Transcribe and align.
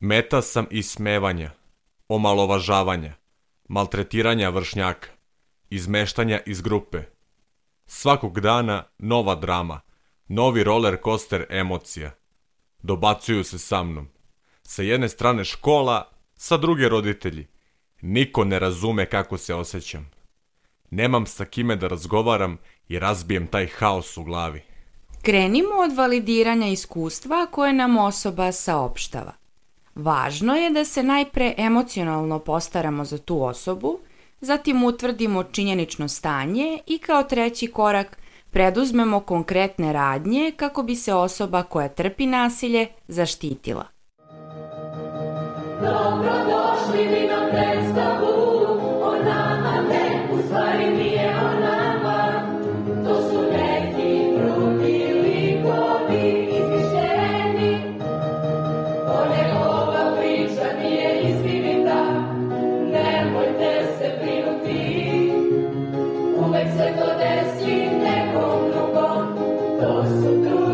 Meta 0.00 0.42
sam 0.42 0.66
ismevanja, 0.70 1.50
omalovažavanja, 2.08 3.14
maltretiranja 3.68 4.48
vršnjaka, 4.48 5.08
izmeštanja 5.70 6.40
iz 6.46 6.60
grupe. 6.60 7.02
Svakog 7.86 8.40
dana 8.40 8.84
nova 8.98 9.34
drama, 9.34 9.80
novi 10.28 10.64
roller 10.64 10.98
coaster 11.04 11.46
emocija. 11.50 12.10
Dobacuju 12.82 13.44
se 13.44 13.58
sa 13.58 13.82
mnom. 13.82 14.08
Sa 14.62 14.82
jedne 14.82 15.08
strane 15.08 15.44
škola, 15.44 16.10
sa 16.34 16.56
druge 16.56 16.88
roditelji. 16.88 17.46
Niko 18.00 18.44
ne 18.44 18.58
razume 18.58 19.06
kako 19.06 19.38
se 19.38 19.54
osjećam. 19.54 20.10
Nemam 20.90 21.26
sa 21.26 21.44
kime 21.44 21.76
da 21.76 21.88
razgovaram 21.88 22.58
i 22.88 22.98
razbijem 22.98 23.46
taj 23.46 23.66
haos 23.66 24.16
u 24.16 24.24
glavi. 24.24 24.62
Krenimo 25.22 25.74
od 25.74 25.96
validiranja 25.96 26.66
iskustva 26.66 27.46
koje 27.46 27.72
nam 27.72 27.98
osoba 27.98 28.52
saopštava. 28.52 29.45
Važno 29.96 30.54
je 30.54 30.70
da 30.70 30.84
se 30.84 31.02
najpre 31.02 31.54
emocionalno 31.56 32.38
postaramo 32.38 33.04
za 33.04 33.18
tu 33.18 33.42
osobu, 33.42 33.98
zatim 34.40 34.84
utvrdimo 34.84 35.42
činjenično 35.42 36.08
stanje 36.08 36.78
i 36.86 36.98
kao 36.98 37.22
treći 37.22 37.66
korak 37.66 38.18
preduzmemo 38.50 39.20
konkretne 39.20 39.92
radnje 39.92 40.52
kako 40.56 40.82
bi 40.82 40.96
se 40.96 41.14
osoba 41.14 41.62
koja 41.62 41.88
trpi 41.88 42.26
nasilje 42.26 42.86
zaštitila. 43.08 43.84
Dobrodošli 45.80 47.06
mi 47.06 47.26
na 47.26 47.48
predstavu 47.50 48.35
to 70.06 70.65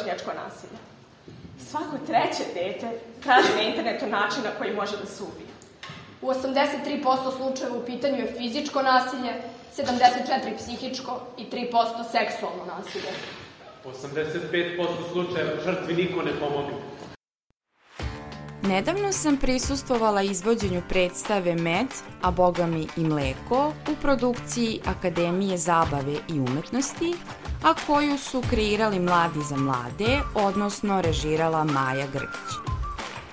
vršnjačko 0.00 0.30
nasilje. 0.44 0.78
Svako 1.70 1.96
treće 2.06 2.44
dete 2.54 2.88
traži 3.22 3.48
na 3.56 3.62
internetu 3.62 4.06
način 4.06 4.42
na 4.44 4.50
koji 4.58 4.74
može 4.74 4.96
da 4.96 5.06
se 5.06 5.22
ubije. 5.22 5.50
U 6.22 6.26
83% 6.26 7.36
slučajeva 7.36 7.76
u 7.76 7.86
pitanju 7.86 8.16
je 8.16 8.34
fizičko 8.38 8.82
nasilje, 8.82 9.32
74% 9.76 10.56
psihičko 10.58 11.20
i 11.38 11.44
3% 11.44 12.04
seksualno 12.12 12.64
nasilje. 12.76 13.12
85% 13.84 15.12
slučajeva 15.12 15.52
žrtvi 15.64 15.94
niko 15.94 16.22
ne 16.22 16.32
pomogne. 16.40 16.89
Nedavno 18.62 19.12
sam 19.12 19.36
prisustvovala 19.36 20.22
izvođenju 20.22 20.82
predstave 20.88 21.54
Med, 21.54 21.86
a 22.22 22.30
boga 22.30 22.66
mi 22.66 22.86
i 22.96 23.04
mleko 23.04 23.72
u 23.92 23.94
produkciji 24.02 24.80
Akademije 24.86 25.58
zabave 25.58 26.16
i 26.28 26.40
umetnosti, 26.40 27.14
a 27.62 27.74
koju 27.86 28.18
su 28.18 28.42
kreirali 28.50 29.00
Mladi 29.00 29.40
za 29.48 29.56
mlade, 29.56 30.18
odnosno 30.34 31.00
režirala 31.00 31.64
Maja 31.64 32.06
Grgić. 32.12 32.70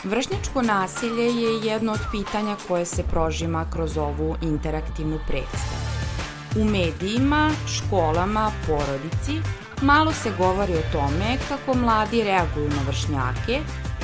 Vršnjačko 0.03 0.61
nasilje 0.61 1.25
je 1.25 1.71
jedno 1.71 1.91
od 1.91 1.99
pitanja 2.11 2.55
koje 2.67 2.85
se 2.85 3.03
prožima 3.03 3.65
kroz 3.73 3.97
ovu 3.97 4.35
interaktivnu 4.41 5.19
predstavu. 5.27 5.87
U 6.59 6.65
medijima, 6.65 7.51
školama, 7.67 8.51
porodici 8.67 9.41
malo 9.81 10.13
se 10.13 10.31
govori 10.37 10.73
o 10.73 10.91
tome 10.91 11.37
kako 11.49 11.77
mladi 11.77 12.23
reaguju 12.23 12.69
na 12.69 12.81
vršnjake, 12.87 13.61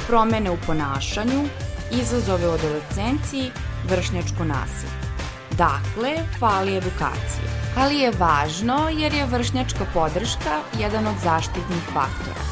promene 0.08 0.52
u 0.52 0.58
ponašanju, 0.68 1.46
izazove 1.92 2.48
u 2.48 2.52
adolescenciji, 2.52 3.52
vršnjačko 3.90 4.44
nasilje. 4.44 5.04
Dakle, 5.52 6.16
fali 6.40 6.78
edukacije. 6.78 7.48
Ali 7.78 7.96
je 7.96 8.12
važno 8.20 8.90
jer 8.90 9.14
je 9.14 9.26
vršnjačka 9.26 9.86
podrška 9.94 10.60
jedan 10.80 11.08
od 11.08 11.16
zaštitnih 11.24 11.84
faktora. 11.94 12.44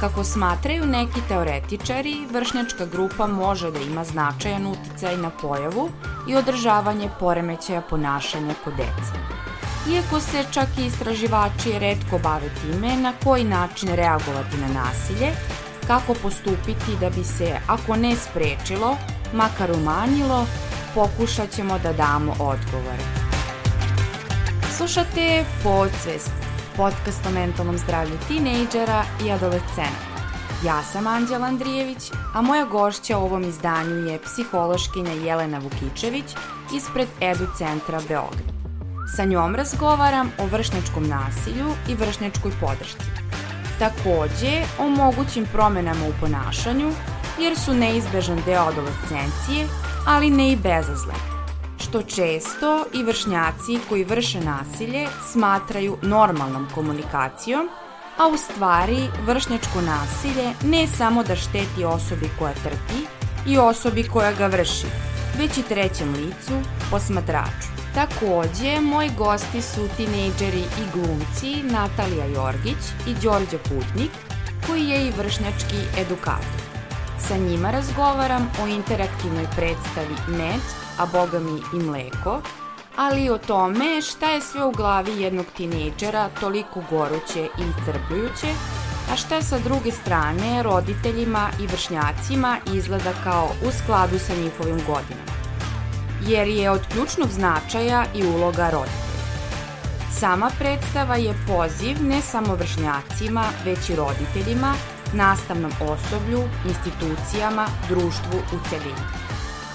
Kako 0.00 0.24
smatraju 0.24 0.86
neki 0.86 1.20
teoretičari, 1.28 2.26
vršnjačka 2.32 2.86
grupa 2.86 3.26
može 3.26 3.70
da 3.70 3.78
ima 3.78 4.04
značajan 4.04 4.66
uticaj 4.66 5.16
na 5.16 5.30
pojavu 5.30 5.88
i 6.28 6.36
održavanje 6.36 7.08
poremećaja 7.20 7.80
ponašanja 7.80 8.54
kod 8.64 8.74
dece. 8.76 9.16
Iako 9.92 10.20
se 10.20 10.44
čak 10.50 10.68
i 10.78 10.86
istraživači 10.86 11.78
redko 11.78 12.18
bave 12.18 12.50
time 12.60 12.96
na 12.96 13.12
koji 13.24 13.44
način 13.44 13.88
reagovati 13.88 14.56
na 14.56 14.68
nasilje, 14.68 15.32
kako 15.86 16.14
postupiti 16.14 16.96
da 17.00 17.10
bi 17.10 17.24
se, 17.24 17.56
ako 17.66 17.96
ne 17.96 18.16
sprečilo, 18.16 18.96
makar 19.32 19.70
umanjilo, 19.72 20.46
pokušat 20.94 21.50
ćemo 21.50 21.78
da 21.78 21.92
damo 21.92 22.32
odgovore. 22.32 23.04
Slušate 24.76 25.44
Podsvest, 25.62 26.32
podcast 26.76 27.26
o 27.26 27.30
mentalnom 27.30 27.78
zdravlju 27.78 28.16
tinejdžera 28.28 29.04
i 29.26 29.30
adolescenata. 29.30 30.16
Ja 30.64 30.82
sam 30.82 31.06
Anđela 31.06 31.46
Andrijević, 31.46 32.10
a 32.34 32.42
moja 32.42 32.64
gošća 32.64 33.18
u 33.18 33.22
ovom 33.24 33.42
izdanju 33.42 33.94
je 33.94 34.22
psihološkinja 34.22 35.12
Jelena 35.12 35.58
Vukičević 35.58 36.24
ispred 36.76 37.08
Edu 37.20 37.46
centra 37.58 38.00
Beograd. 38.08 38.56
Sa 39.16 39.24
njom 39.24 39.54
razgovaram 39.54 40.32
o 40.38 40.46
vršnjačkom 40.46 41.08
nasilju 41.08 41.66
i 41.88 41.94
vršnjačkoj 41.94 42.52
podršci. 42.60 43.16
Takođe, 43.78 44.62
o 44.78 44.88
mogućim 44.88 45.46
promenama 45.52 46.06
u 46.08 46.20
ponašanju, 46.20 46.92
jer 47.40 47.58
su 47.58 47.74
neizbežan 47.74 48.42
deo 48.46 48.62
adolescencije, 48.62 49.66
ali 50.06 50.30
ne 50.30 50.52
i 50.52 50.56
bezazlen, 50.56 51.16
što 51.78 52.02
često 52.02 52.84
i 52.94 53.02
vršnjaci 53.02 53.78
koji 53.88 54.04
vrše 54.04 54.40
nasilje 54.40 55.06
smatraju 55.32 55.96
normalnom 56.02 56.68
komunikacijom, 56.74 57.68
a 58.18 58.26
u 58.26 58.36
stvari 58.36 58.98
vršnjačko 59.26 59.80
nasilje 59.80 60.52
ne 60.64 60.86
samo 60.86 61.22
da 61.22 61.36
šteti 61.36 61.84
osobi 61.84 62.30
koja 62.38 62.52
trpi 62.54 63.00
i 63.46 63.58
osobi 63.58 64.08
koja 64.08 64.32
ga 64.32 64.46
vrši, 64.46 64.86
već 65.38 65.58
i 65.58 65.62
trećem 65.62 66.14
licu, 66.14 66.52
posmatraču. 66.90 67.75
Takođe, 67.96 68.80
moji 68.80 69.10
gosti 69.18 69.62
su 69.62 69.88
tinejdžeri 69.96 70.60
i 70.60 70.84
glumci 70.92 71.62
Natalija 71.62 72.24
Jorgić 72.24 72.82
i 73.06 73.14
Đorđe 73.22 73.58
Putnik, 73.58 74.10
koji 74.66 74.88
je 74.88 75.06
i 75.06 75.12
vršnjački 75.18 75.76
edukator. 75.98 76.60
Sa 77.28 77.36
njima 77.36 77.70
razgovaram 77.70 78.50
o 78.62 78.66
interaktivnoj 78.66 79.46
predstavi 79.56 80.16
Med, 80.28 80.60
a 80.98 81.06
boga 81.06 81.38
mi 81.38 81.60
i 81.74 81.84
mleko, 81.84 82.40
ali 82.96 83.24
i 83.24 83.30
o 83.30 83.38
tome 83.38 84.02
šta 84.02 84.30
je 84.30 84.40
sve 84.40 84.64
u 84.64 84.70
glavi 84.70 85.22
jednog 85.22 85.46
tinejdžera 85.56 86.28
toliko 86.40 86.82
goruće 86.90 87.40
i 87.40 87.62
iscrpljujuće, 87.70 88.48
a 89.12 89.16
šta 89.16 89.42
sa 89.42 89.58
druge 89.58 89.92
strane 89.92 90.62
roditeljima 90.62 91.48
i 91.60 91.66
vršnjacima 91.66 92.56
izgleda 92.74 93.12
kao 93.24 93.48
u 93.68 93.70
skladu 93.70 94.18
sa 94.18 94.34
njihovim 94.34 94.80
godinama. 94.86 95.35
Jer 96.22 96.48
je 96.48 96.70
od 96.70 96.80
ključnog 96.92 97.28
značaja 97.28 98.04
i 98.14 98.26
uloga 98.26 98.70
roditelja. 98.70 99.06
Sama 100.12 100.50
predstava 100.58 101.16
je 101.16 101.34
poziv 101.46 101.96
ne 102.02 102.20
samo 102.20 102.54
vršnjacima, 102.54 103.44
već 103.64 103.90
i 103.90 103.96
roditeljima, 103.96 104.74
nastavnom 105.14 105.72
osoblju, 105.80 106.42
institucijama, 106.68 107.66
društvu 107.88 108.38
u 108.52 108.68
celini. 108.68 109.06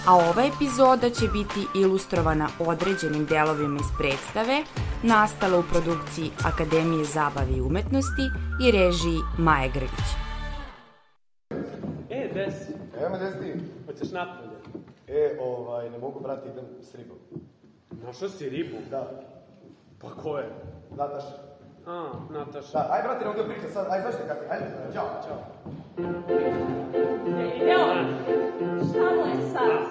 a 0.08 0.16
ova 0.16 0.44
epizoda 0.44 1.10
će 1.10 1.28
biti 1.28 1.68
ilustrovana 1.76 2.48
određenim 2.60 3.26
delovima 3.26 3.80
iz 3.80 3.88
predstave, 4.00 4.64
nastala 5.04 5.58
u 5.60 5.64
produkciji 5.64 6.32
Akademije 6.44 7.06
zabave 7.06 7.52
i 7.58 7.62
umetnosti 7.62 8.26
i 8.68 8.72
režiji 8.72 9.20
Maje 9.38 9.70
Grgić. 9.70 10.08
E, 12.10 12.30
des, 12.34 12.54
Evo 13.00 13.10
me 13.10 13.18
gde 13.18 13.32
si 13.32 13.38
ti? 13.40 13.60
hoćeš 13.86 14.12
napolje? 14.12 14.51
E, 15.12 15.38
ovaj, 15.42 15.90
ne 15.90 15.98
mogu, 15.98 16.20
brate, 16.20 16.50
idem 16.50 16.66
s 16.82 16.96
ribom. 16.96 17.18
Našao 18.06 18.30
si 18.30 18.50
ribu? 18.50 18.78
Da, 18.90 19.10
Pa 20.02 20.08
ko 20.10 20.38
je? 20.38 20.50
Nataša. 20.98 21.36
A, 21.88 22.10
Nataša. 22.30 22.72
Da, 22.74 22.88
aj, 22.92 23.02
brate, 23.04 23.26
ne 23.26 23.32
mogu 23.32 23.50
pričam 23.50 23.70
sad, 23.74 23.88
aj, 23.90 24.02
zašto 24.02 24.20
kasnije, 24.28 24.48
ajde, 24.52 24.94
čao, 24.94 25.08
čao. 25.28 25.40
Ideo, 27.56 27.88
šta 28.90 29.06
mu 29.16 29.24
je 29.30 29.50
sad? 29.54 29.82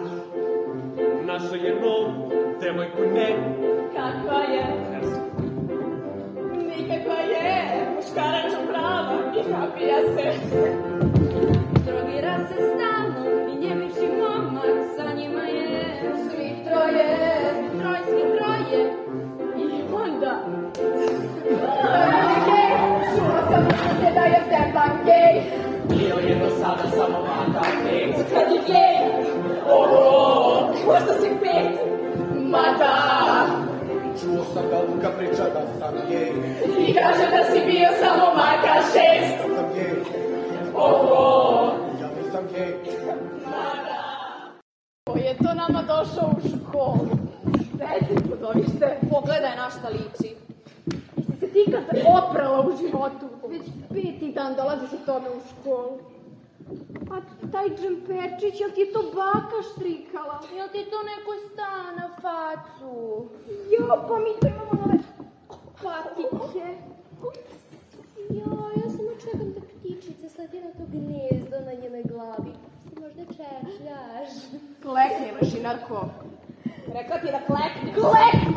Našao 1.24 1.54
je 1.54 1.80
novu 1.80 2.30
devojku 2.60 3.02
neku. 3.14 3.50
Kakva 3.96 4.40
je? 4.40 4.64
Nikakva 6.66 7.14
je, 7.14 7.86
muškarača 7.96 8.58
prava 8.70 9.18
i 9.36 9.52
napija 9.52 9.98
se. 10.14 10.32
Drogira 11.86 12.38
se 12.48 12.54
stalno 12.54 12.89
i 12.89 12.89
je 17.00 17.16
da, 35.50 35.62
je. 45.16 45.36
To 45.42 45.54
nama 45.54 45.82
došao 45.82 46.30
u 46.36 46.40
školu? 46.40 46.59
Reci, 46.72 48.14
podovište. 48.30 48.98
Pogledaj 49.10 49.56
na 49.56 49.70
šta 49.70 49.88
liči. 49.88 50.36
Jesi 51.16 51.36
se 51.40 51.46
ti 51.46 51.64
kad 51.72 51.84
oprala 52.18 52.60
u 52.66 52.76
životu? 52.76 53.26
Već 53.48 53.62
peti 53.88 54.32
dan 54.32 54.54
dolaziš 54.54 54.92
u 54.92 55.06
tome 55.06 55.28
u 55.30 55.40
školu. 55.50 55.98
A 57.10 57.16
taj 57.52 57.68
džemperčić, 57.68 58.60
jel 58.60 58.70
ti 58.70 58.80
je 58.80 58.92
to 58.92 59.02
baka 59.14 59.58
štrikala? 59.72 60.40
Jel 60.56 60.68
ti 60.68 60.90
to 60.90 60.98
neko 61.10 61.32
sta 61.52 61.72
na 61.98 62.08
facu? 62.22 63.26
Jo, 63.74 64.04
pa 64.08 64.18
mi 64.18 64.32
to 64.40 64.46
imamo 64.46 64.72
nove 64.82 64.98
patike. 65.82 66.66
Jo, 68.30 68.50
ja 68.76 68.90
samo 68.90 69.10
čekam 69.24 69.52
da 69.52 69.60
ptičica 69.60 70.28
sleti 70.28 70.60
na 70.60 70.70
to 70.70 70.84
gnezdo 70.92 71.56
na 71.66 71.72
njenoj 71.82 72.02
glavi. 72.02 72.52
Možda 73.00 73.24
češljaš. 73.24 74.32
Klekni, 74.82 75.32
mašinarko. 75.40 76.08
Rekla 76.94 77.18
ti 77.18 77.26
da 77.26 77.40
klekni. 77.46 77.92
Klekni! 77.92 78.54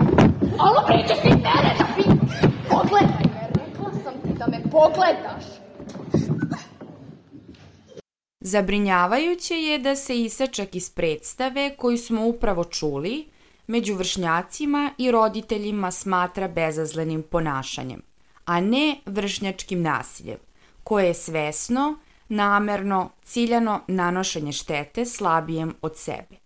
Alo, 0.60 0.84
pričaš 0.88 1.22
ti 1.22 1.30
mene 1.30 1.76
da 1.78 1.86
pi... 1.96 2.04
Pogledaj 2.70 3.26
me, 3.34 3.48
rekla 3.50 3.92
sam 4.04 4.14
ti 4.14 4.38
da 4.38 4.48
me 4.48 4.62
pogledaš. 4.72 5.44
Zabrinjavajuće 8.40 9.56
je 9.56 9.80
da 9.80 9.96
se 9.96 10.22
isečak 10.22 10.76
iz 10.76 10.90
predstave 10.90 11.76
koju 11.78 11.98
smo 11.98 12.26
upravo 12.26 12.64
čuli 12.64 13.26
među 13.68 13.96
vršnjacima 13.96 14.92
i 14.98 15.12
roditeljima 15.12 15.92
smatra 15.92 16.48
bezazlenim 16.48 17.24
ponašanjem, 17.24 18.02
a 18.46 18.62
ne 18.62 18.96
vršnjačkim 19.06 19.82
nasiljem, 19.82 20.38
koje 20.84 21.06
je 21.08 21.14
svesno, 21.14 21.98
namerno, 22.28 23.10
ciljano 23.24 23.80
nanošenje 23.88 24.52
štete 24.52 25.06
slabijem 25.06 25.76
od 25.82 25.98
sebe. 25.98 26.43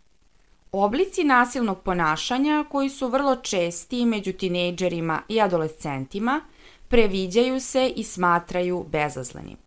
Oblici 0.80 1.24
nasilnog 1.24 1.82
ponašanja 1.82 2.66
koji 2.70 2.90
su 2.90 3.08
vrlo 3.08 3.36
česti 3.36 4.06
među 4.06 4.34
tinejdžerima 4.34 5.22
i 5.28 5.42
adolescentima 5.42 6.42
previđaju 6.88 7.60
se 7.60 7.94
i 7.96 8.04
smatraju 8.04 8.86
bezazlenim. 8.92 9.58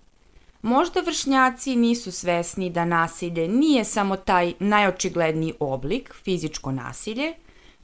Možda 0.62 1.00
vršnjaci 1.00 1.76
nisu 1.76 2.12
svesni 2.12 2.70
da 2.70 2.84
nasilje 2.84 3.48
nije 3.48 3.84
samo 3.84 4.16
taj 4.16 4.52
najočigledniji 4.58 5.54
oblik, 5.60 6.14
fizičko 6.14 6.72
nasilje, 6.72 7.34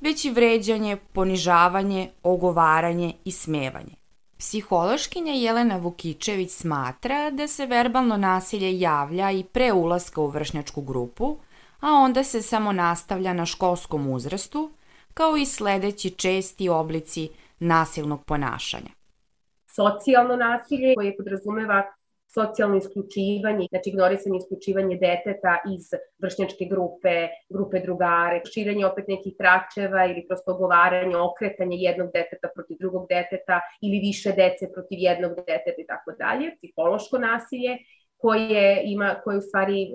već 0.00 0.24
i 0.24 0.30
vređanje, 0.30 0.96
ponižavanje, 0.96 2.10
ogovaranje 2.22 3.14
i 3.24 3.32
smevanje. 3.32 3.94
Psihološkinja 4.38 5.32
Jelena 5.32 5.76
Vukičević 5.76 6.50
smatra 6.50 7.30
da 7.30 7.48
se 7.48 7.66
verbalno 7.66 8.16
nasilje 8.16 8.80
javlja 8.80 9.30
i 9.30 9.44
pre 9.44 9.72
ulaska 9.72 10.20
u 10.20 10.26
vršnjačku 10.26 10.82
grupu, 10.82 11.36
a 11.80 11.92
onda 11.92 12.24
se 12.24 12.42
samo 12.42 12.72
nastavlja 12.72 13.32
na 13.32 13.46
školskom 13.46 14.10
uzrastu, 14.10 14.70
kao 15.14 15.36
i 15.36 15.46
sledeći 15.46 16.10
česti 16.10 16.68
oblici 16.68 17.28
nasilnog 17.58 18.24
ponašanja. 18.24 18.90
socijalno 19.66 20.36
nasilje 20.36 20.94
koje 20.94 21.16
podrazumeva 21.16 21.82
socijalno 22.34 22.76
isključivanje, 22.76 23.66
znači 23.70 23.90
ignorisanje 23.90 24.38
isključivanje 24.38 24.96
deteta 25.08 25.54
iz 25.74 25.84
vršnjačke 26.22 26.64
grupe, 26.72 27.14
grupe 27.54 27.80
drugare, 27.86 28.40
širenje 28.52 28.86
opet 28.86 29.04
nekih 29.08 29.34
tračeva 29.40 30.06
ili 30.10 30.26
prosto 30.28 30.54
ogovaranje, 30.54 31.16
okretanje 31.16 31.76
jednog 31.76 32.08
deteta 32.18 32.48
protiv 32.54 32.76
drugog 32.82 33.04
deteta 33.08 33.60
ili 33.84 33.98
više 34.08 34.30
dece 34.42 34.64
protiv 34.74 34.98
jednog 35.08 35.32
deteta 35.50 35.80
i 35.84 35.86
tako 35.92 36.10
dalje, 36.22 36.46
psihološko 36.56 37.18
nasilje 37.18 37.72
koje 38.16 38.82
ima 38.84 39.14
koje 39.24 39.38
u 39.38 39.40
stvari 39.40 39.82
e, 39.82 39.86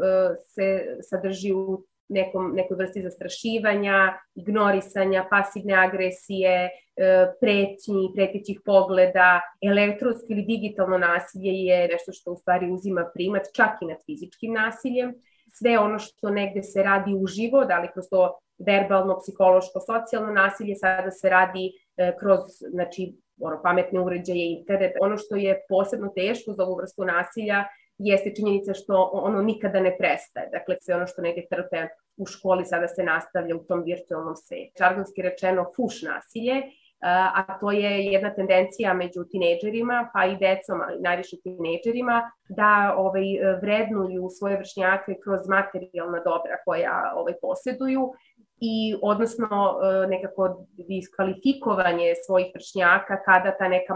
se 0.55 0.97
sadrži 1.01 1.53
u 1.53 1.83
nekom, 2.11 2.51
nekoj 2.55 2.77
vrsti 2.77 3.01
zastrašivanja, 3.01 4.13
ignorisanja, 4.35 5.25
pasivne 5.29 5.73
agresije, 5.73 6.69
e, 6.69 6.71
pretnji, 7.39 8.11
pretećih 8.15 8.59
pogleda, 8.65 9.41
elektronsko 9.61 10.25
ili 10.29 10.41
digitalno 10.41 10.97
nasilje 10.97 11.51
je 11.51 11.87
nešto 11.87 12.11
što 12.11 12.31
u 12.31 12.37
stvari 12.37 12.71
uzima 12.71 13.09
primat 13.13 13.47
čak 13.55 13.81
i 13.81 13.85
nad 13.85 13.97
fizičkim 14.05 14.53
nasiljem. 14.53 15.13
Sve 15.53 15.79
ono 15.79 15.99
što 15.99 16.29
negde 16.29 16.63
se 16.63 16.83
radi 16.83 17.15
uživo, 17.15 17.65
da 17.65 17.79
li 17.79 17.89
kroz 17.93 18.05
to 18.09 18.39
verbalno, 18.65 19.19
psihološko, 19.19 19.79
socijalno 19.79 20.33
nasilje, 20.33 20.75
sada 20.75 21.11
se 21.11 21.29
radi 21.29 21.71
e, 21.97 22.15
kroz 22.19 22.39
znači, 22.69 23.13
ono, 23.39 23.61
pametne 23.63 23.99
uređaje, 23.99 24.51
internet. 24.59 24.93
Ono 25.01 25.17
što 25.17 25.35
je 25.35 25.61
posebno 25.69 26.11
teško 26.15 26.53
za 26.53 26.63
ovu 26.63 26.75
vrstu 26.75 27.05
nasilja 27.05 27.65
jeste 28.03 28.33
činjenica 28.35 28.73
što 28.73 29.09
ono 29.13 29.41
nikada 29.41 29.79
ne 29.79 29.97
prestaje. 29.97 30.49
Dakle, 30.51 30.75
sve 30.81 30.95
ono 30.95 31.07
što 31.07 31.21
negde 31.21 31.45
trpe 31.49 31.87
u 32.17 32.25
školi 32.25 32.65
sada 32.65 32.87
se 32.87 33.03
nastavlja 33.03 33.55
u 33.55 33.63
tom 33.63 33.83
virtualnom 33.83 34.35
svetu. 34.35 34.71
Žargonski 34.79 35.21
rečeno 35.21 35.65
fuš 35.75 36.01
nasilje, 36.01 36.61
a 37.35 37.59
to 37.59 37.71
je 37.71 38.05
jedna 38.05 38.33
tendencija 38.33 38.93
među 38.93 39.23
tinejdžerima, 39.31 40.09
pa 40.13 40.25
i 40.25 40.37
decom, 40.37 40.81
ali 40.81 41.01
najviše 41.01 41.37
tinejdžerima, 41.43 42.31
da 42.49 42.95
ovaj, 42.97 43.25
vrednuju 43.61 44.29
svoje 44.29 44.57
vršnjake 44.57 45.15
kroz 45.23 45.47
materijalna 45.47 46.19
dobra 46.19 46.57
koja 46.65 47.13
ovaj, 47.15 47.33
poseduju 47.41 48.13
i 48.61 48.95
odnosno 49.01 49.47
e, 49.47 50.07
nekako 50.07 50.65
diskvalifikovanje 50.89 52.13
svojih 52.25 52.47
vršnjaka 52.55 53.23
kada 53.25 53.57
ta 53.57 53.67
neka 53.67 53.95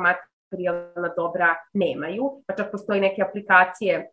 materijalna 0.55 1.13
dobra 1.15 1.55
nemaju. 1.73 2.43
Pa 2.47 2.55
čak 2.55 2.71
postoji 2.71 3.01
neke 3.01 3.21
aplikacije 3.21 4.11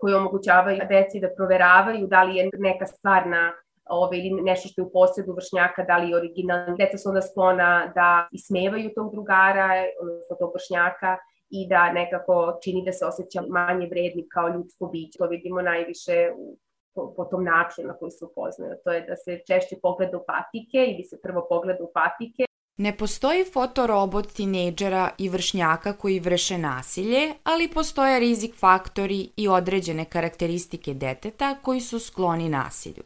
koje 0.00 0.16
omogućavaju 0.16 0.80
deci 0.88 1.20
da 1.20 1.34
proveravaju 1.36 2.06
da 2.06 2.22
li 2.22 2.36
je 2.36 2.50
neka 2.58 2.86
stvar 2.86 3.26
na 3.26 3.52
ove, 3.90 4.18
ili 4.18 4.42
nešto 4.42 4.68
što 4.68 4.80
je 4.80 4.86
u 4.86 4.92
posjedu 4.92 5.32
vršnjaka, 5.32 5.84
da 5.84 5.96
li 5.96 6.10
je 6.10 6.16
originalno. 6.16 6.76
Deca 6.76 6.98
su 6.98 7.08
onda 7.08 7.22
sklona 7.22 7.92
da 7.94 8.28
ismevaju 8.32 8.90
tog 8.94 9.12
drugara, 9.12 9.68
odnosno 10.00 10.36
tog 10.36 10.52
vršnjaka, 10.54 11.16
i 11.50 11.68
da 11.68 11.92
nekako 11.92 12.58
čini 12.64 12.84
da 12.84 12.92
se 12.92 13.06
osjeća 13.06 13.42
manje 13.48 13.86
vredni 13.86 14.28
kao 14.28 14.48
ljudsko 14.48 14.86
biće. 14.86 15.18
To 15.18 15.26
vidimo 15.26 15.62
najviše 15.62 16.32
u 16.36 16.58
po, 16.94 17.14
po 17.16 17.24
tom 17.24 17.44
načinu 17.44 17.88
na 17.88 17.96
koji 17.98 18.10
se 18.10 18.24
upoznaju. 18.24 18.74
To 18.84 18.92
je 18.92 19.00
da 19.00 19.16
se 19.16 19.40
češće 19.46 19.76
pogleda 19.82 20.16
u 20.18 20.24
patike 20.26 20.78
ili 20.92 21.04
se 21.04 21.20
prvo 21.22 21.46
pogleda 21.48 21.84
u 21.84 21.90
patike. 21.94 22.44
Ne 22.76 22.96
postoji 22.96 23.44
fotorobot 23.52 24.32
tinejdžera 24.32 25.10
i 25.18 25.28
vršnjaka 25.28 25.92
koji 25.92 26.20
vrše 26.20 26.58
nasilje, 26.58 27.34
ali 27.44 27.68
postoje 27.68 28.20
rizik 28.20 28.54
faktori 28.56 29.28
i 29.36 29.48
određene 29.48 30.04
karakteristike 30.04 30.94
deteta 30.94 31.54
koji 31.62 31.80
su 31.80 32.00
skloni 32.00 32.48
nasilju. 32.48 33.02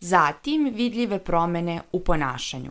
Zatim 0.00 0.72
vidljive 0.74 1.18
promene 1.18 1.80
u 1.92 2.00
ponašanju. 2.00 2.70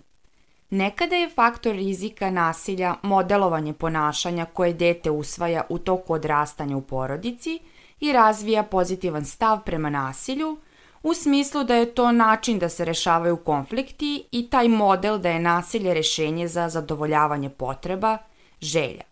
Nekada 0.70 1.16
je 1.16 1.30
faktor 1.30 1.76
rizika 1.76 2.32
nasilja 2.32 2.96
modelovanje 3.02 3.74
ponašanja 3.74 4.46
koje 4.46 4.74
dete 4.74 5.12
usvaja 5.12 5.64
u 5.70 5.78
toku 5.78 6.14
odrastanja 6.14 6.78
u 6.78 6.82
porodici 6.82 7.60
i 8.00 8.12
razvija 8.12 8.64
pozitivan 8.64 9.26
stav 9.26 9.64
prema 9.66 9.90
nasilju, 9.90 10.58
u 11.04 11.14
smislu 11.14 11.64
da 11.64 11.76
je 11.76 11.96
to 11.96 12.12
način 12.12 12.60
da 12.60 12.70
se 12.70 12.86
rešavaju 12.86 13.38
konflikti 13.38 14.24
i 14.32 14.50
taj 14.50 14.68
model 14.68 15.18
da 15.18 15.30
je 15.30 15.40
nasilje 15.40 15.94
rešenje 15.94 16.48
za 16.48 16.70
zadovoljavanje 16.70 17.50
potreba, 17.50 18.18
želja. 18.62 19.04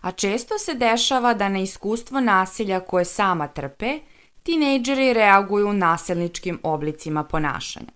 A 0.00 0.10
često 0.10 0.58
se 0.58 0.74
dešava 0.74 1.34
da 1.34 1.48
na 1.48 1.58
iskustvo 1.58 2.20
nasilja 2.20 2.80
koje 2.80 3.04
sama 3.04 3.48
trpe, 3.48 3.98
tinejdžeri 4.42 5.12
reaguju 5.12 5.72
nasilničkim 5.72 6.60
oblicima 6.62 7.24
ponašanja. 7.24 7.92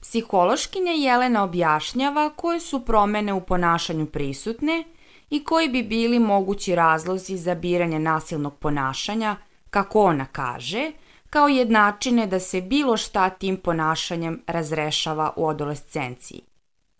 Psihološkinja 0.00 0.92
Jelena 0.92 1.44
objašnjava 1.44 2.30
koje 2.36 2.60
su 2.60 2.84
promene 2.84 3.32
u 3.32 3.40
ponašanju 3.40 4.06
prisutne 4.06 4.84
i 5.30 5.44
koji 5.44 5.68
bi 5.68 5.82
bili 5.82 6.18
mogući 6.18 6.74
razlozi 6.74 7.36
za 7.36 7.54
biranje 7.54 7.98
nasilnog 7.98 8.58
ponašanja, 8.58 9.36
kako 9.70 10.02
ona 10.04 10.24
kaže, 10.24 10.92
kao 11.32 11.48
jednačine 11.48 12.26
da 12.26 12.38
se 12.38 12.60
bilo 12.60 12.96
šta 12.96 13.30
tim 13.30 13.56
ponašanjem 13.56 14.42
razrešava 14.46 15.30
u 15.36 15.48
adolescenciji. 15.48 16.40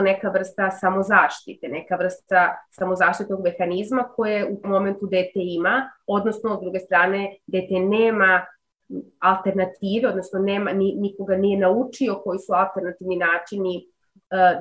Neka 0.03 0.29
vrsta 0.29 0.71
samozaštite, 0.71 1.67
neka 1.67 1.95
vrsta 1.95 2.57
samozaštitnog 2.69 3.43
mehanizma 3.43 4.03
koje 4.15 4.45
u 4.45 4.67
momentu 4.67 5.05
dete 5.05 5.39
ima, 5.59 5.91
odnosno, 6.07 6.53
od 6.53 6.61
druge 6.61 6.79
strane, 6.79 7.37
dete 7.47 7.73
nema 7.79 8.45
alternative, 9.19 10.09
odnosno 10.09 10.39
nema, 10.39 10.73
ni, 10.73 10.95
nikoga 10.97 11.35
nije 11.35 11.59
naučio 11.59 12.21
koji 12.23 12.39
su 12.39 12.53
alternativni 12.53 13.17
načini 13.17 13.92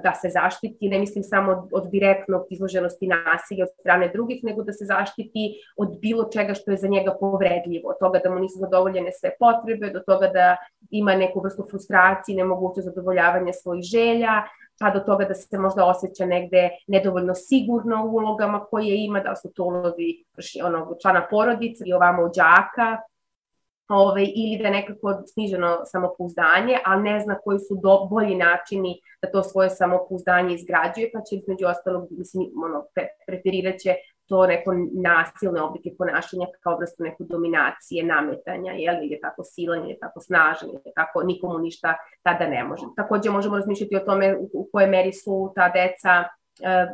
da 0.03 0.13
se 0.15 0.29
zaštiti, 0.29 0.89
ne 0.89 0.99
mislim 0.99 1.25
samo 1.25 1.53
od, 1.53 1.69
od 1.73 1.91
direktnog 1.91 2.43
izloženosti 2.51 3.07
nasilja 3.07 3.65
od 3.65 3.71
strane 3.81 4.09
drugih, 4.09 4.45
nego 4.45 4.63
da 4.63 4.73
se 4.73 4.85
zaštiti 4.85 5.55
od 5.77 5.99
bilo 6.01 6.25
čega 6.33 6.55
što 6.55 6.71
je 6.71 6.77
za 6.77 6.89
njega 6.89 7.17
povredljivo, 7.21 7.91
od 7.91 7.97
toga 8.01 8.21
da 8.25 8.31
mu 8.31 8.41
nisu 8.41 8.59
zadovoljene 8.59 9.13
sve 9.13 9.31
potrebe, 9.39 9.91
do 9.91 10.01
toga 10.01 10.27
da 10.27 10.57
ima 10.91 11.15
neku 11.15 11.41
vrstu 11.41 11.67
frustracije, 11.71 12.37
nemoguće 12.37 12.81
zadovoljavanja 12.81 13.53
svojih 13.53 13.85
želja, 13.85 14.43
pa 14.81 14.91
do 14.91 15.01
toga 15.01 15.25
da 15.25 15.35
se 15.35 15.59
možda 15.59 15.85
osjeća 15.85 16.27
negde 16.27 16.71
nedovoljno 16.87 17.35
sigurno 17.35 18.05
u 18.07 18.17
ulogama 18.17 18.65
koje 18.65 19.05
ima, 19.05 19.21
da 19.21 19.37
su 19.37 19.53
to 19.55 19.65
ulozi 19.65 20.25
onog 20.65 20.95
člana 21.03 21.27
porodice 21.31 21.85
ili 21.85 21.93
ovamo 21.93 22.29
đaka, 22.29 22.99
ovaj, 23.89 24.23
ili 24.23 24.59
da 24.59 24.65
je 24.65 24.71
nekako 24.71 25.23
sniženo 25.33 25.79
samopouzdanje, 25.85 26.79
ali 26.85 27.03
ne 27.03 27.21
zna 27.21 27.39
koji 27.45 27.59
su 27.59 27.75
do, 27.83 28.07
bolji 28.11 28.35
načini 28.35 29.01
da 29.23 29.31
to 29.31 29.43
svoje 29.43 29.71
samopouzdanje 29.71 30.55
izgrađuje, 30.55 31.11
pa 31.15 31.21
će 31.21 31.37
između 31.37 31.67
ostalog, 31.67 32.09
mislim, 32.11 32.43
ono, 32.65 32.85
pre, 32.95 33.07
preferirat 33.27 33.79
će 33.79 33.95
to 34.29 34.47
neko 34.47 34.73
nasilne 34.93 35.63
oblike 35.63 35.91
ponašanja 35.99 36.47
kao 36.61 36.79
vrstu 36.79 37.03
neku 37.03 37.25
dominacije, 37.25 38.05
nametanja, 38.05 38.73
jel, 38.73 38.95
ili 38.95 39.13
je 39.13 39.21
tako 39.21 39.43
silan, 39.45 39.79
ili 39.79 39.91
je 39.91 39.99
tako 39.99 40.21
snažan, 40.21 40.69
ili 40.69 40.81
je 40.85 40.93
tako 40.95 41.23
nikomu 41.23 41.59
ništa 41.59 41.95
tada 42.23 42.47
ne 42.47 42.65
može. 42.65 42.83
Takođe 42.97 43.31
možemo 43.31 43.57
razmišljati 43.57 43.97
o 43.97 44.07
tome 44.07 44.37
u, 44.37 44.51
u 44.53 44.69
koje 44.73 44.87
meri 44.87 45.13
su 45.13 45.53
ta 45.57 45.69
deca 45.69 46.25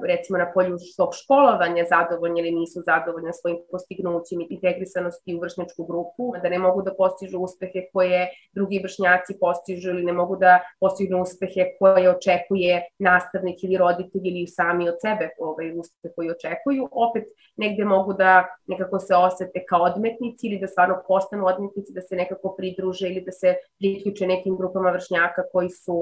recimo 0.06 0.38
na 0.38 0.52
polju 0.54 0.78
svog 0.78 1.10
školovanja 1.14 1.84
zadovoljni 1.90 2.40
ili 2.40 2.50
nisu 2.50 2.82
zadovoljni 2.86 3.32
svojim 3.32 3.58
postignućima 3.70 4.42
i 4.42 4.46
integrisanosti 4.54 5.34
u 5.34 5.40
vršnjačku 5.40 5.86
grupu, 5.86 6.32
da 6.42 6.48
ne 6.48 6.58
mogu 6.58 6.82
da 6.82 6.94
postižu 6.94 7.38
uspehe 7.38 7.80
koje 7.92 8.28
drugi 8.54 8.80
vršnjaci 8.82 9.38
postižu 9.40 9.90
ili 9.90 10.04
ne 10.04 10.12
mogu 10.12 10.36
da 10.36 10.60
postignu 10.80 11.22
uspehe 11.22 11.64
koje 11.78 12.10
očekuje 12.10 12.82
nastavnik 12.98 13.64
ili 13.64 13.76
roditelj 13.76 14.28
ili 14.28 14.46
sami 14.46 14.88
od 14.88 14.94
sebe 15.00 15.30
ovaj 15.38 15.72
uspehe 15.78 16.14
koji 16.14 16.30
očekuju, 16.30 16.88
opet 16.92 17.24
negde 17.56 17.84
mogu 17.84 18.12
da 18.12 18.46
nekako 18.66 18.98
se 18.98 19.14
osete 19.14 19.64
kao 19.68 19.82
odmetnici 19.82 20.46
ili 20.46 20.58
da 20.58 20.66
stvarno 20.66 21.02
postanu 21.08 21.46
odmetnici, 21.46 21.92
da 21.92 22.00
se 22.00 22.16
nekako 22.16 22.54
pridruže 22.58 23.08
ili 23.08 23.20
da 23.20 23.32
se 23.32 23.54
priključe 23.78 24.26
nekim 24.26 24.56
grupama 24.56 24.90
vršnjaka 24.90 25.42
koji 25.52 25.70
su 25.70 26.00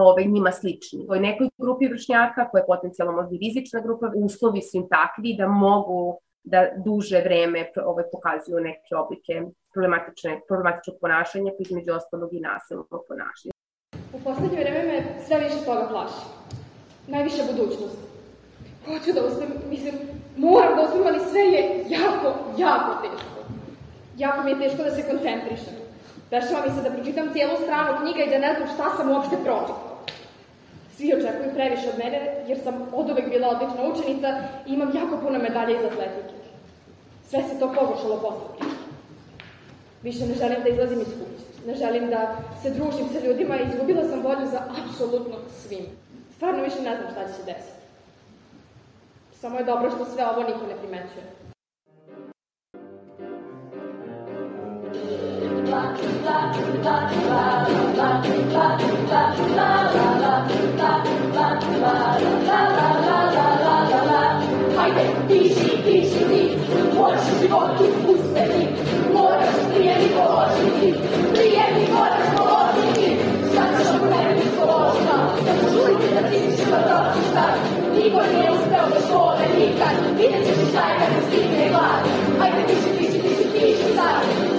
ovaj, 0.00 0.24
njima 0.24 0.52
slični. 0.52 1.06
U 1.08 1.14
nekoj 1.14 1.48
grupi 1.58 1.88
vršnjaka, 1.88 2.48
koja 2.50 2.60
je 2.60 2.66
potencijalno 2.66 3.12
možda 3.12 3.34
i 3.34 3.42
rizična 3.46 3.80
grupa, 3.80 4.12
uslovi 4.14 4.62
su 4.62 4.76
im 4.76 4.88
takvi 4.88 5.36
da 5.38 5.48
mogu 5.48 6.20
da 6.44 6.60
duže 6.84 7.20
vreme 7.20 7.60
ovaj, 7.84 8.04
pokazuju 8.12 8.60
neke 8.60 8.92
oblike 9.02 9.42
problematične, 9.74 10.40
problematičnog 10.48 10.96
ponašanja, 11.00 11.50
pa 11.56 11.60
između 11.66 11.92
ostalog 11.92 12.30
i 12.34 12.40
nasilnog 12.40 12.88
ponašanja. 13.08 13.52
U 14.16 14.18
poslednje 14.24 14.58
vreme 14.58 14.82
me 14.90 14.98
sve 15.26 15.36
više 15.44 15.58
toga 15.64 15.86
plaši. 15.90 16.22
Najviše 17.06 17.42
budućnost. 17.50 17.98
Hoću 18.86 19.12
da 19.14 19.26
uspem, 19.26 19.50
mislim, 19.70 19.94
moram 20.36 20.76
da 20.76 20.82
uspem, 20.82 21.06
ali 21.06 21.20
sve 21.30 21.40
je 21.40 21.60
jako, 21.98 22.28
jako 22.58 22.90
teško. 23.02 23.40
Jako 24.16 24.42
mi 24.42 24.50
je 24.50 24.58
teško 24.58 24.82
da 24.82 24.90
se 24.90 25.08
koncentrišem. 25.10 25.83
Dešava 26.30 26.66
mi 26.66 26.74
se 26.74 26.82
da 26.82 26.94
pročitam 26.94 27.32
cijelu 27.32 27.56
stranu 27.64 27.98
knjiga 28.00 28.22
i 28.24 28.30
da 28.30 28.38
ne 28.38 28.54
znam 28.54 28.68
šta 28.74 28.96
sam 28.96 29.10
uopšte 29.10 29.36
pročitala. 29.44 29.94
Svi 30.96 31.14
očekuju 31.14 31.54
previše 31.54 31.88
od 31.88 31.98
mene, 31.98 32.44
jer 32.48 32.58
sam 32.64 32.74
od 32.92 33.10
uvek 33.10 33.30
bila 33.30 33.48
odlična 33.48 33.82
učenica 33.92 34.28
i 34.66 34.72
imam 34.72 34.90
jako 34.94 35.16
puno 35.22 35.38
medalja 35.38 35.78
iz 35.78 35.84
atletike. 35.84 36.34
Sve 37.28 37.42
se 37.42 37.58
to 37.58 37.66
pogušalo 37.78 38.16
posle. 38.16 38.66
Više 40.02 40.26
ne 40.26 40.34
želim 40.34 40.62
da 40.62 40.68
izlazim 40.68 41.00
iz 41.00 41.12
kuće. 41.18 41.44
Ne 41.66 41.74
želim 41.74 42.10
da 42.10 42.36
se 42.62 42.70
družim 42.70 43.06
sa 43.12 43.26
ljudima 43.26 43.56
i 43.56 43.66
izgubila 43.68 44.04
sam 44.08 44.22
volju 44.22 44.46
za 44.46 44.60
apsolutno 44.80 45.36
svim. 45.62 45.86
Stvarno 46.36 46.62
više 46.62 46.82
ne 46.82 46.96
znam 46.96 47.10
šta 47.12 47.26
će 47.26 47.32
se 47.32 47.44
desiti. 47.44 47.80
Samo 49.40 49.58
je 49.58 49.64
dobro 49.64 49.90
što 49.90 50.04
sve 50.04 50.26
ovo 50.26 50.42
niko 50.42 50.66
ne 50.68 50.76
primećuje. 50.82 51.24
Hajde, 64.76 65.04
diši, 65.28 65.70
diši 65.84 66.22
ti, 66.30 66.42
moraš 66.96 67.20
u 67.32 67.40
životu 67.40 67.84
uspeti, 68.08 68.66
moraš 69.14 69.54
prije 69.74 69.94
mi 70.00 70.08
položiti, 70.16 70.94
prije 71.32 71.64
mi 71.74 71.84
moraš 71.94 72.26
položiti, 72.36 73.16
šta 73.52 73.64
ćeš 73.78 73.88
ako 73.96 74.06
ne 74.06 74.34
biti 74.34 74.48
položila, 74.58 75.18
da 75.44 75.52
požuriti 75.60 76.14
da 76.14 76.22
ti 76.30 76.38
si 76.38 76.64
život 76.64 76.86
osjeća, 76.98 77.44
niko 77.94 78.20
nije 78.32 78.50
uspeo 78.50 78.86
do 78.92 79.00
škole 79.06 79.46
nikad, 79.58 79.94
vidjet 80.18 80.46
ćeš 80.46 80.68
šta 80.70 80.82
je 80.88 80.94
kad 80.98 81.08
te 81.14 81.20
stigne 81.26 81.68
glad, 81.70 82.02
hajde 82.38 82.62
diši, 82.68 82.90
diši, 82.98 83.18
diši, 83.22 83.46
diši 83.52 83.96
sad, 83.96 84.53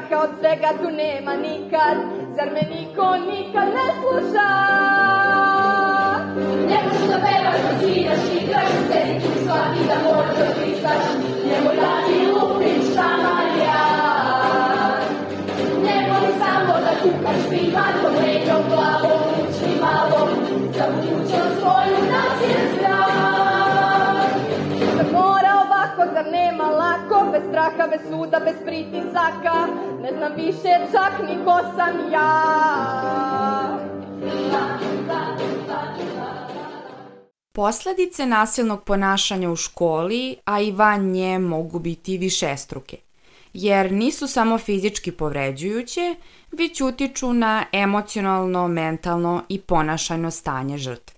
straha 0.00 0.22
od 0.22 0.30
svega 0.38 0.68
tu 0.82 0.90
nema 0.90 1.34
nikad, 1.36 1.96
zar 2.36 2.50
me 2.54 2.62
niko 2.70 3.16
nikad 3.16 3.68
ne 3.76 3.86
sluša? 4.00 4.48
Ne 6.68 6.78
možeš 6.84 7.06
da 7.08 7.18
pevaš, 7.24 7.60
da 7.66 7.72
sviraš, 7.80 8.24
igraš, 8.42 8.70
tu 9.22 9.30
shvati 9.44 9.80
da 9.88 9.96
moraš 10.04 10.36
da 10.38 10.50
pisaš, 10.60 11.04
nemoj 11.46 11.76
da 11.76 11.92
ti 12.06 12.18
lupim 12.32 12.80
šta 12.90 13.10
ja. 13.64 13.84
Nemoj 15.86 16.28
samo 16.38 16.74
da 16.86 16.92
kukaš 17.02 17.38
svima, 17.48 17.84
to 18.02 18.08
vređom 18.18 18.62
glavom, 18.70 19.20
uči 19.42 19.80
malo, 19.80 20.28
za 20.78 20.84
budućnost 20.94 21.56
svoju 21.60 21.98
nas 22.12 22.38
je 22.50 22.60
strah. 22.76 23.14
Zar 24.96 25.06
mora 25.12 25.52
ovako, 25.64 26.12
zar 26.14 26.26
nema 26.32 26.64
lako, 26.64 27.26
bez 27.32 27.42
straha, 27.48 27.86
bez 27.90 28.00
suda, 28.10 28.40
bez 28.40 28.56
pritisaka, 28.64 29.83
ne 30.04 30.12
znam 30.12 30.32
više 30.36 30.92
čak 30.92 31.28
ni 31.28 31.44
ko 31.44 31.58
sam 31.76 32.12
ja. 32.12 33.78
Posledice 37.52 38.26
nasilnog 38.26 38.84
ponašanja 38.84 39.50
u 39.50 39.56
školi, 39.56 40.36
a 40.44 40.60
i 40.60 40.72
van 40.72 41.10
nje 41.10 41.38
mogu 41.38 41.78
biti 41.78 42.18
višestruke, 42.18 42.96
jer 43.52 43.92
nisu 43.92 44.28
samo 44.28 44.58
fizički 44.58 45.12
povređujuće, 45.12 46.14
već 46.52 46.80
utiču 46.80 47.32
na 47.32 47.64
emocionalno, 47.72 48.68
mentalno 48.68 49.42
i 49.48 49.60
ponašajno 49.60 50.30
stanje 50.30 50.78
žrtve. 50.78 51.16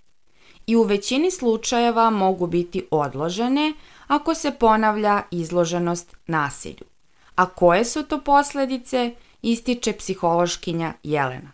I 0.67 0.77
u 0.77 0.83
većini 0.83 1.31
slučajeva 1.31 2.11
mogu 2.11 2.47
biti 2.47 2.87
odložene 2.91 3.73
ako 4.07 4.35
se 4.35 4.51
ponavlja 4.51 5.23
izloženost 5.31 6.17
nasilju. 6.27 6.96
A 7.37 7.47
koje 7.55 7.85
su 7.85 8.09
to 8.09 8.21
posledice, 8.25 9.11
ističe 9.43 9.93
psihološkinja 9.93 10.93
Jelena. 11.03 11.53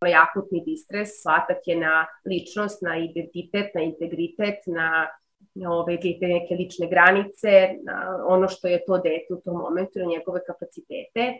ovaj 0.00 0.14
akutni 0.14 0.62
distres, 0.66 1.10
atak 1.24 1.58
je 1.66 1.76
na 1.76 2.06
ličnost, 2.30 2.82
na 2.82 2.96
identitet, 2.98 3.74
na 3.74 3.82
integritet, 3.82 4.58
na 4.66 5.08
ove 5.68 6.00
te 6.00 6.26
neke 6.26 6.54
lične 6.54 6.88
granice, 6.88 7.50
na 7.84 8.24
ono 8.26 8.48
što 8.48 8.68
je 8.68 8.84
to 8.86 8.98
dete 8.98 9.34
u 9.34 9.40
tom 9.40 9.56
momentu, 9.56 9.98
na 9.98 10.04
njegove 10.04 10.40
kapacitete. 10.46 11.20
E, 11.20 11.38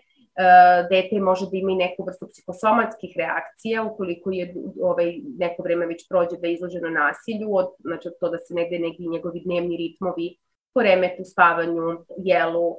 dete 0.91 1.21
može 1.21 1.45
da 1.51 1.57
ima 1.57 1.73
i 1.73 1.75
neku 1.75 2.05
vrstu 2.05 2.27
psihosomatskih 2.33 3.13
reakcija 3.17 3.83
ukoliko 3.83 4.31
je 4.31 4.55
ovaj, 4.83 5.15
neko 5.39 5.63
vreme 5.63 5.87
već 5.87 6.09
prođe 6.09 6.37
da 6.37 6.47
je 6.47 6.55
izloženo 6.55 6.89
nasilju, 6.89 7.57
od, 7.57 7.69
znači 7.79 8.09
od 8.09 8.15
to 8.21 8.29
da 8.29 8.39
se 8.39 8.55
negde 8.55 8.79
neki 8.79 9.09
njegovi 9.09 9.43
dnevni 9.45 9.77
ritmovi 9.77 10.37
poremete 10.75 11.23
u 11.23 11.25
spavanju, 11.25 12.05
jelu, 12.19 12.77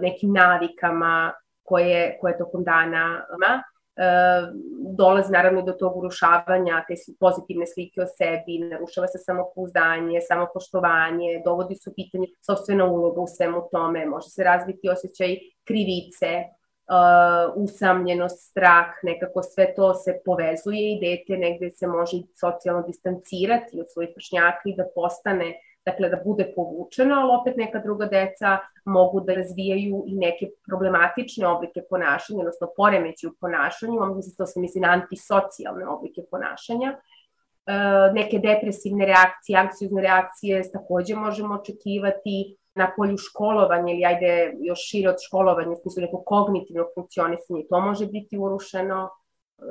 nekim 0.00 0.32
navikama 0.32 1.32
koje, 1.62 2.18
koje 2.20 2.38
tokom 2.38 2.64
dana 2.64 3.26
ima 3.36 3.62
E, 3.96 4.02
dolazi 4.98 5.32
naravno 5.32 5.62
do 5.62 5.72
tog 5.72 5.96
urušavanja 5.96 6.84
te 6.88 6.94
pozitivne 7.20 7.66
slike 7.66 8.02
o 8.02 8.06
sebi, 8.06 8.58
narušava 8.58 9.06
se 9.06 9.18
samopouzdanje, 9.18 10.20
samopoštovanje, 10.20 11.42
dovodi 11.44 11.74
su 11.74 11.92
pitanje 11.94 12.26
sobstvena 12.46 12.84
uloga 12.84 13.20
u 13.20 13.26
svemu 13.26 13.68
tome, 13.70 14.06
može 14.06 14.28
se 14.30 14.44
razviti 14.44 14.88
osjećaj 14.88 15.36
krivice, 15.64 16.32
uh, 16.90 17.64
usamljenost, 17.64 18.50
strah, 18.50 18.90
nekako 19.02 19.42
sve 19.42 19.74
to 19.74 19.94
se 19.94 20.20
povezuje 20.24 20.92
i 20.92 21.00
dete 21.00 21.38
negde 21.38 21.70
se 21.70 21.86
može 21.86 22.16
socijalno 22.40 22.82
distancirati 22.82 23.80
od 23.80 23.86
svojih 23.92 24.10
vršnjaka 24.16 24.62
i 24.64 24.76
da 24.76 24.84
postane 24.94 25.54
dakle 25.86 26.08
da 26.08 26.16
bude 26.24 26.52
povučeno, 26.56 27.14
ali 27.14 27.30
opet 27.40 27.56
neka 27.56 27.78
druga 27.78 28.06
deca 28.06 28.58
mogu 28.84 29.20
da 29.20 29.34
razvijaju 29.34 30.04
i 30.06 30.14
neke 30.14 30.50
problematične 30.66 31.46
oblike 31.46 31.82
ponašanja, 31.90 32.38
odnosno 32.38 32.68
poremeći 32.76 33.26
u 33.26 33.32
ponašanju, 33.40 33.98
vam 34.00 34.22
se 34.22 34.36
to 34.36 34.46
se 34.46 34.60
misli 34.60 34.80
na 34.80 34.88
antisocijalne 34.88 35.86
oblike 35.86 36.22
ponašanja. 36.30 36.98
E, 37.66 37.72
neke 38.12 38.38
depresivne 38.38 39.06
reakcije, 39.06 39.58
anksiozne 39.58 40.02
reakcije 40.02 40.62
takođe 40.72 41.14
možemo 41.14 41.54
očekivati 41.54 42.56
na 42.74 42.92
polju 42.96 43.16
školovanja 43.16 43.92
ili 43.92 44.04
ajde 44.04 44.52
još 44.60 44.78
šire 44.90 45.08
od 45.08 45.16
školovanja, 45.26 45.70
u 45.70 45.76
smislu 45.76 46.02
nekog 46.02 46.22
kognitivnog 46.26 46.86
funkcionisanja, 46.94 47.60
to 47.70 47.80
može 47.80 48.06
biti 48.06 48.38
urušeno, 48.38 49.08
e, 49.08 49.62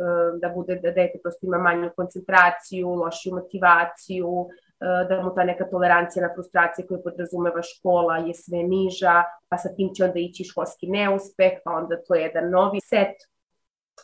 da 0.42 0.50
bude 0.50 0.76
da 0.76 0.92
dete 0.92 1.20
prosto 1.24 1.46
ima 1.46 1.58
manju 1.58 1.90
koncentraciju, 1.96 2.90
lošiju 2.90 3.36
motivaciju, 3.36 4.48
da 4.80 5.22
mu 5.24 5.36
ta 5.36 5.44
neka 5.44 5.66
tolerancija 5.70 6.28
na 6.28 6.34
frustracije 6.34 6.88
koju 6.88 7.04
podrazumeva 7.04 7.62
škola 7.62 8.18
je 8.18 8.34
sve 8.34 8.64
niža, 8.64 9.24
pa 9.50 9.58
sa 9.58 9.70
tim 9.76 9.94
će 9.96 10.04
onda 10.04 10.20
ići 10.20 10.44
školski 10.44 10.88
neuspeh, 10.88 11.52
pa 11.64 11.72
onda 11.72 12.02
to 12.08 12.16
je 12.16 12.22
jedan 12.22 12.50
novi 12.50 12.80
set 12.82 13.16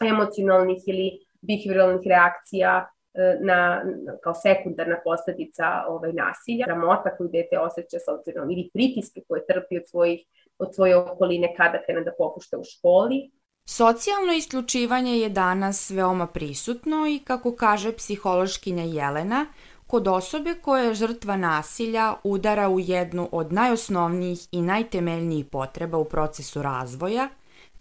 emocionalnih 0.02 0.78
ili 0.88 1.12
behavioralnih 1.42 2.08
reakcija 2.08 2.90
e, 3.14 3.38
na, 3.42 3.84
kao 4.24 4.34
sekundarna 4.34 4.98
posledica 5.04 5.66
ovaj, 5.88 6.14
nasilja, 6.14 6.66
ramota 6.66 7.18
koju 7.18 7.30
dete 7.30 7.60
osjeća 7.60 8.00
sa 8.00 8.14
obzirom 8.14 8.52
ili 8.52 8.70
pritiske 8.74 9.22
koje 9.28 9.46
trpi 9.46 9.78
od, 9.78 9.84
svojih, 9.90 10.20
od 10.60 10.76
svoje 10.76 10.98
okoline 10.98 11.54
kada 11.58 11.84
krene 11.86 12.04
da 12.04 12.12
popušta 12.18 12.58
u 12.58 12.64
školi. 12.64 13.32
Socijalno 13.66 14.34
isključivanje 14.34 15.20
je 15.20 15.30
danas 15.30 15.92
veoma 15.92 16.28
prisutno 16.28 17.08
i 17.08 17.20
kako 17.20 17.56
kaže 17.56 17.96
psihološkinja 17.96 18.84
Jelena, 18.84 19.46
kod 19.90 20.08
osobe 20.08 20.54
koja 20.62 20.84
je 20.84 20.94
žrtva 20.94 21.38
nasilja 21.38 22.14
udara 22.24 22.70
u 22.70 22.80
jednu 22.80 23.30
od 23.32 23.54
najosnovnijih 23.54 24.40
i 24.52 24.62
najtemeljnijih 24.62 25.46
potreba 25.46 25.98
u 25.98 26.06
procesu 26.06 26.62
razvoja, 26.62 27.30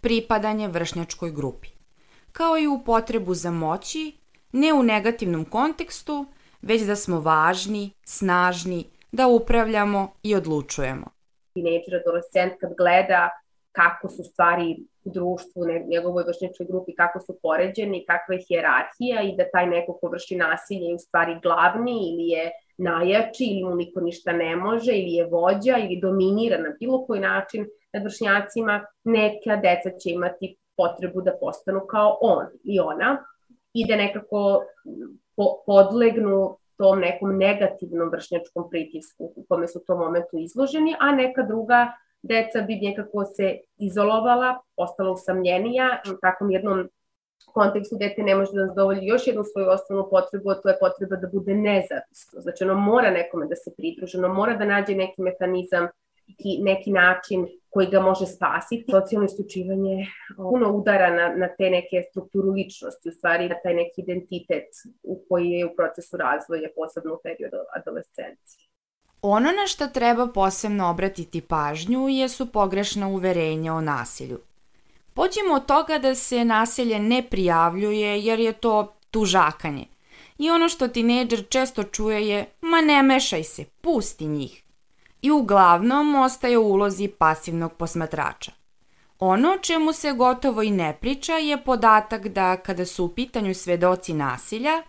pripadanje 0.01 0.67
vršnjačkoj 0.67 1.31
grupi, 1.31 1.67
kao 2.31 2.57
i 2.57 2.67
u 2.67 2.79
potrebu 2.85 3.33
za 3.33 3.51
moći, 3.51 4.17
ne 4.51 4.73
u 4.73 4.83
negativnom 4.83 5.45
kontekstu, 5.45 6.25
već 6.61 6.81
da 6.81 6.95
smo 6.95 7.19
važni, 7.19 7.91
snažni, 8.03 8.85
da 9.11 9.27
upravljamo 9.27 10.13
i 10.23 10.35
odlučujemo. 10.35 11.07
Tineđer, 11.53 11.95
adolescent 11.95 12.53
kad 12.59 12.69
gleda 12.77 13.29
kako 13.71 14.09
su 14.09 14.23
stvari 14.23 14.77
društvu, 15.03 15.65
njegovoj 15.87 16.23
vršničkoj 16.23 16.65
grupi, 16.65 16.95
kako 16.95 17.19
su 17.19 17.39
poređeni, 17.41 18.05
kakva 18.07 18.35
je 18.35 18.45
hjerarhija 18.47 19.21
i 19.21 19.35
da 19.37 19.49
taj 19.53 19.67
neko 19.67 19.93
ko 20.01 20.07
vrši 20.07 20.35
nasilje 20.35 20.85
je 20.85 20.95
u 20.95 20.99
stvari 20.99 21.39
glavni 21.43 21.91
ili 21.91 22.27
je 22.27 22.51
najjači 22.77 23.45
ili 23.45 23.63
mu 23.63 23.75
niko 23.75 24.01
ništa 24.01 24.31
ne 24.31 24.55
može 24.55 24.91
ili 24.91 25.11
je 25.13 25.25
vođa 25.25 25.77
ili 25.77 25.99
dominira 26.01 26.57
na 26.57 26.69
bilo 26.79 27.05
koji 27.05 27.21
način 27.21 27.67
nad 27.93 28.03
vršnjacima, 28.03 28.85
neka 29.03 29.55
deca 29.55 29.97
će 29.99 30.09
imati 30.09 30.57
potrebu 30.77 31.21
da 31.21 31.37
postanu 31.39 31.81
kao 31.89 32.17
on 32.21 32.45
i 32.63 32.79
ona 32.79 33.25
i 33.73 33.87
da 33.87 33.95
nekako 33.95 34.63
po, 35.35 35.63
podlegnu 35.65 36.57
tom 36.77 36.99
nekom 36.99 37.37
negativnom 37.37 38.09
vršnjačkom 38.09 38.69
pritisku 38.69 39.33
u 39.35 39.45
kome 39.49 39.67
su 39.67 39.79
u 39.79 39.85
tom 39.87 39.99
momentu 39.99 40.37
izloženi, 40.37 40.95
a 40.99 41.11
neka 41.11 41.43
druga 41.43 41.87
deca 42.21 42.61
bi 42.61 42.75
nekako 42.75 43.25
se 43.25 43.57
izolovala, 43.77 44.59
postala 44.75 45.11
usamljenija, 45.11 46.01
u 46.13 46.17
takvom 46.21 46.51
jednom 46.51 46.89
kontekstu 47.45 47.95
dete 47.99 48.23
ne 48.23 48.35
može 48.35 48.51
da 48.53 48.67
zadovolji 48.67 49.07
još 49.07 49.27
jednu 49.27 49.43
svoju 49.43 49.69
osnovnu 49.69 50.07
potrebu, 50.09 50.49
a 50.49 50.61
to 50.61 50.69
je 50.69 50.79
potreba 50.79 51.15
da 51.15 51.27
bude 51.27 51.53
nezavisno. 51.53 52.41
Znači 52.41 52.63
ono 52.63 52.75
mora 52.75 53.11
nekome 53.11 53.45
da 53.45 53.55
se 53.55 53.71
pridruži, 53.77 54.17
ono 54.17 54.33
mora 54.33 54.57
da 54.57 54.65
nađe 54.65 54.95
neki 54.95 55.21
mehanizam 55.21 55.87
i 56.37 56.63
neki 56.63 56.91
način 56.91 57.47
koji 57.69 57.87
ga 57.87 57.99
može 57.99 58.25
spasiti. 58.25 58.91
Socijalno 58.91 59.25
isključivanje 59.25 60.05
puno 60.37 60.73
udara 60.73 61.09
na, 61.09 61.35
na 61.35 61.47
te 61.57 61.69
neke 61.69 62.01
strukturu 62.09 62.51
ličnosti, 62.51 63.09
u 63.09 63.11
stvari 63.11 63.49
na 63.49 63.55
taj 63.63 63.73
neki 63.73 64.01
identitet 64.01 64.67
u 65.03 65.23
koji 65.29 65.49
je 65.49 65.65
u 65.65 65.75
procesu 65.75 66.17
razvoja, 66.17 66.69
posebno 66.75 67.13
u 67.13 67.19
periodu 67.23 67.57
adolescencije. 67.75 68.68
Ono 69.21 69.51
na 69.51 69.67
što 69.67 69.87
treba 69.87 70.27
posebno 70.27 70.89
obratiti 70.89 71.41
pažnju 71.41 72.09
jesu 72.09 72.45
pogrešna 72.45 73.07
uverenja 73.07 73.73
o 73.73 73.81
nasilju. 73.81 74.39
Pođemo 75.13 75.53
od 75.53 75.65
toga 75.65 75.97
da 75.97 76.15
se 76.15 76.45
nasilje 76.45 76.99
ne 76.99 77.23
prijavljuje 77.29 78.21
jer 78.23 78.39
je 78.39 78.53
to 78.53 78.93
tužakanje. 79.11 79.85
I 80.37 80.49
ono 80.49 80.69
što 80.69 80.87
tineđer 80.87 81.49
često 81.49 81.83
čuje 81.83 82.27
je 82.27 82.45
ma 82.61 82.81
ne 82.81 83.03
mešaj 83.03 83.43
se, 83.43 83.65
pusti 83.65 84.27
njih. 84.27 84.63
I 85.21 85.31
uglavnom 85.31 86.15
ostaje 86.15 86.57
u 86.57 86.71
ulozi 86.71 87.07
pasivnog 87.07 87.73
posmatrača. 87.73 88.51
Ono 89.19 89.57
čemu 89.57 89.93
se 89.93 90.11
gotovo 90.11 90.61
i 90.61 90.71
ne 90.71 90.97
priča 91.01 91.33
je 91.33 91.63
podatak 91.63 92.27
da 92.27 92.57
kada 92.57 92.85
su 92.85 93.05
u 93.05 93.09
pitanju 93.09 93.53
svedoci 93.55 94.13
nasilja– 94.13 94.83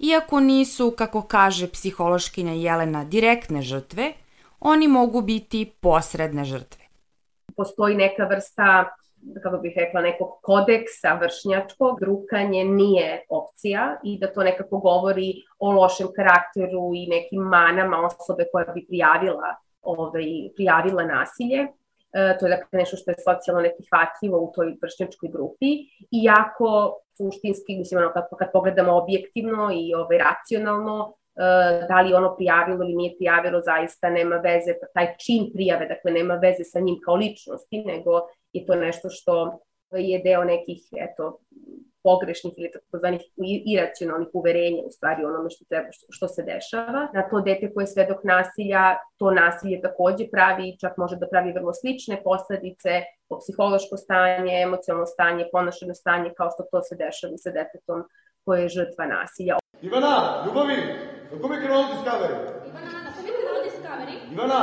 Iako 0.00 0.40
nisu, 0.40 0.94
kako 0.98 1.22
kaže 1.22 1.68
psihološkinja 1.72 2.52
Jelena, 2.52 3.04
direktne 3.04 3.62
žrtve, 3.62 4.12
oni 4.60 4.88
mogu 4.88 5.20
biti 5.20 5.72
posredne 5.80 6.44
žrtve. 6.44 6.84
Postoji 7.56 7.96
neka 7.96 8.24
vrsta 8.24 8.96
kako 9.42 9.58
bih 9.58 9.72
rekla, 9.76 10.00
nekog 10.00 10.28
kodeksa 10.42 11.18
vršnjačkog, 11.20 12.02
rukanje 12.02 12.64
nije 12.64 13.24
opcija 13.28 14.00
i 14.04 14.18
da 14.18 14.32
to 14.32 14.42
nekako 14.42 14.78
govori 14.78 15.32
o 15.58 15.72
lošem 15.72 16.08
karakteru 16.16 16.90
i 16.94 17.06
nekim 17.06 17.42
manama 17.42 18.06
osobe 18.06 18.44
koja 18.52 18.72
bi 18.74 18.86
prijavila, 18.86 19.54
ovaj, 19.82 20.24
prijavila 20.56 21.04
nasilje. 21.04 21.66
E, 22.12 22.38
to 22.38 22.46
je 22.46 22.50
dakle 22.50 22.78
nešto 22.78 22.96
što 22.96 23.10
je 23.10 23.24
socijalno 23.28 23.62
neprihvatljivo 23.62 24.38
u 24.38 24.52
toj 24.54 24.76
vršnjačkoj 24.82 25.28
grupi, 25.28 25.70
iako 26.24 27.00
suštinski, 27.16 27.78
mislim, 27.78 28.00
ono, 28.00 28.12
kad, 28.12 28.24
kad 28.38 28.52
pogledamo 28.52 28.92
objektivno 29.02 29.70
i 29.74 29.94
ovaj, 29.94 30.18
racionalno, 30.18 31.14
e, 31.36 31.86
da 31.88 32.00
li 32.00 32.14
ono 32.14 32.36
prijavilo 32.36 32.84
ili 32.84 32.94
nije 32.94 33.16
prijavilo, 33.16 33.60
zaista 33.60 34.10
nema 34.10 34.36
veze, 34.36 34.74
taj 34.94 35.14
čin 35.18 35.50
prijave, 35.54 35.86
dakle 35.86 36.12
nema 36.12 36.34
veze 36.34 36.64
sa 36.64 36.80
njim 36.80 36.96
kao 37.04 37.14
ličnosti, 37.14 37.84
nego 37.86 38.20
je 38.52 38.66
to 38.66 38.74
nešto 38.74 39.08
što 39.10 39.60
je 39.92 40.18
deo 40.18 40.44
nekih, 40.44 40.80
eto, 40.96 41.38
pogrešnih 42.02 42.54
ili 42.56 42.70
takozvanih 42.76 43.22
iracionalnih 43.72 44.28
uverenja 44.32 44.82
u 44.86 44.90
stvari 44.90 45.24
onome 45.24 45.50
što, 45.50 45.64
treba, 45.68 45.88
što, 45.92 46.06
što 46.10 46.28
se 46.28 46.42
dešava. 46.42 47.02
Na 47.14 47.22
to 47.30 47.40
dete 47.40 47.72
koje 47.72 47.82
je 47.82 47.92
svedok 47.94 48.20
nasilja, 48.24 48.84
to 49.18 49.30
nasilje 49.30 49.80
takođe 49.80 50.24
pravi, 50.34 50.76
čak 50.80 50.92
može 50.96 51.16
da 51.16 51.28
pravi 51.32 51.52
vrlo 51.52 51.72
slične 51.72 52.22
posledice 52.22 52.90
po 53.28 53.38
psihološko 53.42 53.96
stanje, 53.96 54.52
emocionalno 54.62 55.06
stanje, 55.06 55.48
ponašeno 55.52 55.94
stanje 55.94 56.30
kao 56.36 56.48
što 56.54 56.62
to 56.72 56.82
se 56.82 56.94
dešava 57.02 57.36
sa 57.44 57.50
detetom 57.50 58.00
koje 58.44 58.62
je 58.62 58.68
žrtva 58.76 59.04
nasilja. 59.06 59.54
Ivana, 59.82 60.44
ljubavi, 60.46 60.76
na 61.32 61.36
kome 61.40 61.56
je 61.56 61.62
kanal 61.62 61.82
Discovery? 61.92 62.36
Ivana, 62.70 62.90
na 63.06 63.10
kome 63.16 63.28
je 63.28 63.34
kanal 63.40 63.60
Discovery? 63.68 64.16
Ivana! 64.34 64.60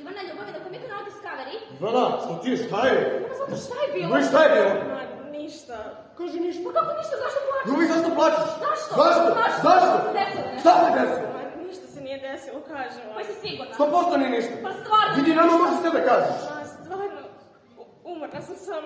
Ivana, 0.00 0.20
ljubavi, 0.28 0.52
na 0.56 0.60
kome 0.64 0.76
je 0.76 0.82
kanal 0.86 1.02
Discovery? 1.08 1.56
Ivana, 1.80 2.04
šta 2.22 2.40
ti 2.42 2.50
je, 2.50 2.56
šta 2.56 2.86
je? 2.86 2.94
Ivana, 3.20 3.34
zato 3.40 3.56
šta 3.64 3.74
je 3.82 3.88
bilo? 3.94 4.08
Ivana, 4.08 4.26
šta 4.30 4.42
je 4.44 4.50
bilo? 4.54 5.15
Ništa. 5.46 5.78
Kaži 6.18 6.40
ništa. 6.40 6.62
Pa 6.66 6.72
kako 6.78 6.92
ništa, 7.00 7.14
zašto 7.24 7.40
plačeš? 7.48 7.66
Ljubi, 7.68 7.84
zašto 7.92 8.08
plačeš? 8.18 8.48
Zašto? 8.64 8.90
Zašto? 9.00 9.26
Zašto? 9.66 9.96
Šta 10.60 10.72
se 10.82 10.88
desilo? 10.98 11.28
Ma, 11.36 11.42
ništa 11.66 11.86
se 11.94 12.00
nije 12.06 12.18
desilo, 12.28 12.58
kažem. 12.72 13.04
Pa 13.16 13.20
si 13.28 13.34
sigurna? 13.42 13.74
Sto 13.74 13.84
posto 13.94 14.14
nije 14.16 14.30
ništa. 14.36 14.54
Pa 14.66 14.70
stvarno. 14.82 15.12
Vidi, 15.16 15.34
nama 15.34 15.52
možeš 15.62 15.78
sve 15.80 15.90
da 15.98 16.02
kažeš. 16.10 16.38
Ma, 16.50 16.64
stvarno, 16.82 17.20
umorna 18.04 18.40
sam 18.46 18.56
sam. 18.66 18.82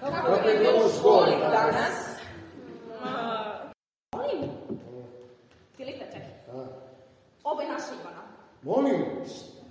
Kako 0.00 0.48
je 0.48 0.58
bilo 0.58 0.86
u 0.86 0.88
školi 0.98 1.32
danas? 1.40 1.96
Molim. 4.12 4.50
Filipe, 5.76 6.04
čekaj. 6.12 6.34
Ovo 7.44 7.60
je 7.60 7.68
naša 7.68 7.92
Ivana. 8.00 8.22
Molim, 8.62 9.04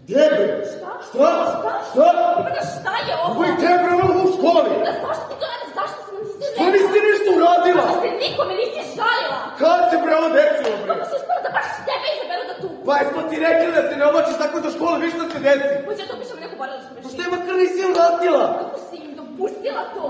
gdje 0.03 0.23
bre? 0.31 0.45
Šta? 0.71 0.91
Šta? 1.07 1.29
Šta? 1.51 1.71
Šta? 1.89 2.05
Ivana, 2.13 2.61
šta 2.73 2.93
je 3.07 3.13
ovo? 3.19 3.27
Ovo 3.31 3.41
je 3.49 3.53
tebe 3.63 3.87
ovo 4.03 4.19
u 4.25 4.29
školi. 4.35 4.71
Da, 4.87 4.91
zašto 5.05 5.23
ti 5.29 5.35
to 5.41 5.45
radiš? 5.51 5.71
Zašto 5.79 5.97
se 6.05 6.11
nam 6.15 6.21
nisi 6.25 6.45
Što 6.55 6.63
nisi 6.75 6.97
ništa 7.07 7.29
uradila? 7.37 7.83
Da 7.89 7.95
se 8.03 8.09
nikome 8.25 8.53
nisi 8.61 8.81
žalila. 8.97 9.39
Kad 9.61 9.81
se 9.89 9.95
bre 10.03 10.13
ovo 10.19 10.29
desilo 10.37 10.71
bre? 10.81 10.87
Kako 10.93 11.03
si 11.09 11.15
uspela 11.19 11.39
da 11.45 11.51
baš 11.57 11.67
tebe 11.89 12.07
izaberu 12.15 12.43
da 12.49 12.55
tu? 12.61 12.67
Pa 12.87 12.93
jesmo 12.99 13.19
ti 13.29 13.35
rekli 13.47 13.69
da 13.77 13.81
se 13.89 13.93
ne 13.99 14.05
oblačiš 14.09 14.35
tako 14.43 14.57
za 14.65 14.69
školu, 14.75 14.95
viš 15.03 15.11
šta 15.17 15.25
se 15.31 15.39
desi? 15.47 15.73
Hoće 15.87 16.01
ja 16.03 16.07
to 16.11 16.15
pišem 16.21 16.37
neku 16.43 16.55
borilačku 16.61 16.89
Pa 16.89 16.95
mašinu. 16.95 17.11
što 17.13 17.19
je 17.25 17.29
makar 17.35 17.55
nisi 17.63 17.79
uradila? 17.91 18.45
Kako 18.61 18.77
si 18.87 18.95
im 19.05 19.11
dopustila 19.19 19.83
to? 19.95 20.03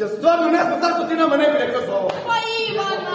Ja 0.00 0.06
stvarno 0.16 0.46
ne 0.56 0.62
znam 0.66 0.78
zašto 0.84 1.00
ti 1.08 1.14
nama 1.22 1.34
ne 1.42 1.46
bi 1.52 1.56
rekla 1.64 1.80
za 1.86 1.92
ovo. 2.00 2.08
Pa 2.28 2.36
Ivana! 2.68 3.14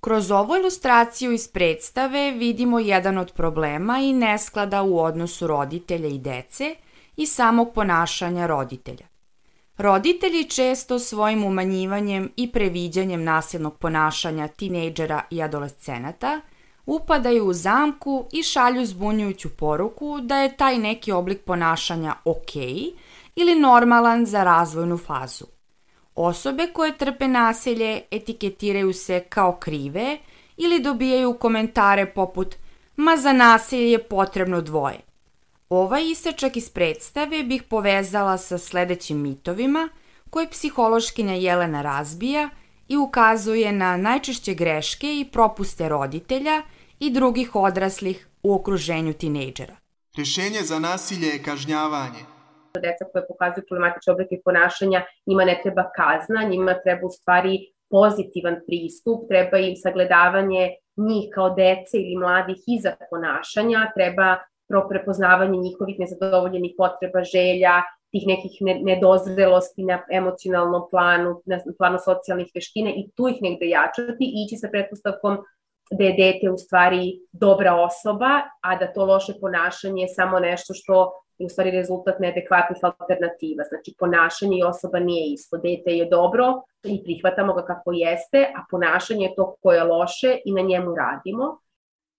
Kroz 0.00 0.30
ovu 0.30 0.56
ilustraciju 0.56 1.32
iz 1.32 1.48
predstave 1.48 2.30
vidimo 2.30 2.78
jedan 2.78 3.18
od 3.18 3.32
problema 3.32 3.98
i 3.98 4.12
nesklada 4.12 4.82
u 4.82 4.98
odnosu 4.98 5.46
roditelja 5.46 6.08
i 6.08 6.18
dece 6.18 6.76
i 7.16 7.26
samog 7.26 7.72
ponašanja 7.74 8.46
roditelja. 8.46 9.06
Roditelji 9.76 10.44
često 10.44 10.98
svojim 10.98 11.44
umanjivanjem 11.44 12.32
i 12.36 12.52
previđanjem 12.52 13.24
nasilnog 13.24 13.78
ponašanja 13.78 14.48
tinejdžera 14.48 15.22
i 15.30 15.42
adolescenata 15.42 16.40
upadaju 16.86 17.46
u 17.46 17.52
zamku 17.52 18.28
i 18.32 18.42
šalju 18.42 18.86
zbunjujuću 18.86 19.48
poruku 19.56 20.20
da 20.20 20.36
je 20.36 20.56
taj 20.56 20.78
neki 20.78 21.12
oblik 21.12 21.40
ponašanja 21.44 22.14
ok 22.24 22.56
ili 23.36 23.54
normalan 23.54 24.26
za 24.26 24.44
razvojnu 24.44 24.98
fazu. 24.98 25.57
Osobe 26.20 26.66
koje 26.72 26.98
trpe 26.98 27.28
nasilje 27.28 28.02
etiketiraju 28.10 28.92
se 28.92 29.20
kao 29.20 29.56
krive 29.56 30.18
ili 30.56 30.80
dobijaju 30.80 31.34
komentare 31.34 32.06
poput 32.06 32.56
ma 32.96 33.16
za 33.16 33.32
nasilje 33.32 33.90
je 33.90 34.02
potrebno 34.02 34.60
dvoje. 34.60 35.00
Ovaj 35.68 36.10
isečak 36.10 36.56
iz 36.56 36.70
predstave 36.70 37.42
bih 37.42 37.62
povezala 37.62 38.38
sa 38.38 38.58
sledećim 38.58 39.20
mitovima 39.20 39.88
koje 40.30 40.50
psihološkinja 40.50 41.34
Jelena 41.34 41.82
razbija 41.82 42.50
i 42.88 42.96
ukazuje 42.96 43.72
na 43.72 43.96
najčešće 43.96 44.54
greške 44.54 45.20
i 45.20 45.28
propuste 45.32 45.88
roditelja 45.88 46.62
i 47.00 47.10
drugih 47.10 47.54
odraslih 47.54 48.28
u 48.42 48.54
okruženju 48.54 49.12
tinejdžera. 49.12 49.76
Rješenje 50.16 50.62
za 50.62 50.78
nasilje 50.78 51.26
je 51.26 51.42
kažnjavanje. 51.42 52.27
Deca 52.74 53.04
koje 53.12 53.26
pokazuju 53.28 53.64
problematične 53.68 54.12
oblike 54.12 54.40
ponašanja, 54.44 55.04
njima 55.26 55.44
ne 55.44 55.60
treba 55.62 55.84
kazna, 55.96 56.48
njima 56.50 56.74
treba 56.84 57.06
u 57.06 57.10
stvari 57.10 57.58
pozitivan 57.90 58.56
pristup, 58.66 59.28
treba 59.28 59.58
im 59.58 59.76
sagledavanje 59.76 60.74
njih 60.96 61.24
kao 61.34 61.50
dece 61.50 61.94
ili 62.00 62.16
mladih 62.16 62.56
iza 62.66 62.92
ponašanja, 63.10 63.90
treba 63.94 64.36
prepoznavanje 64.88 65.58
njihovih 65.58 65.96
nezadovoljenih 65.98 66.74
potreba, 66.76 67.22
želja, 67.22 67.82
tih 68.12 68.24
nekih 68.26 68.56
ne, 68.60 68.74
nedozrelosti 68.82 69.84
na 69.84 70.02
emocionalnom 70.12 70.82
planu, 70.90 71.42
na 71.44 71.58
planu 71.78 71.98
socijalnih 72.04 72.50
veština 72.54 72.90
i 72.90 73.10
tu 73.16 73.28
ih 73.28 73.38
negde 73.40 73.68
jačati 73.68 74.24
i 74.24 74.44
ići 74.44 74.56
sa 74.56 74.68
pretpostavkom 74.72 75.38
da 75.90 76.04
je 76.04 76.12
dete 76.12 76.50
u 76.50 76.58
stvari 76.58 77.20
dobra 77.32 77.74
osoba, 77.74 78.30
a 78.62 78.76
da 78.76 78.92
to 78.92 79.04
loše 79.04 79.32
ponašanje 79.40 80.02
je 80.02 80.08
samo 80.08 80.40
nešto 80.40 80.74
što 80.74 81.12
je 81.38 81.46
u 81.46 81.48
stvari 81.48 81.70
rezultat 81.70 82.20
neadekvatnih 82.20 82.78
alternativa. 82.82 83.64
Znači, 83.68 83.94
ponašanje 83.98 84.58
i 84.58 84.64
osoba 84.64 84.98
nije 84.98 85.32
isto. 85.32 85.56
Dete 85.56 85.90
je 85.90 86.08
dobro 86.10 86.44
i 86.84 87.04
prihvatamo 87.04 87.54
ga 87.54 87.64
kako 87.64 87.92
jeste, 87.92 88.40
a 88.56 88.64
ponašanje 88.70 89.24
je 89.24 89.34
to 89.36 89.54
koje 89.62 89.76
je 89.76 89.84
loše 89.84 90.38
i 90.44 90.52
na 90.52 90.62
njemu 90.62 90.94
radimo. 90.94 91.58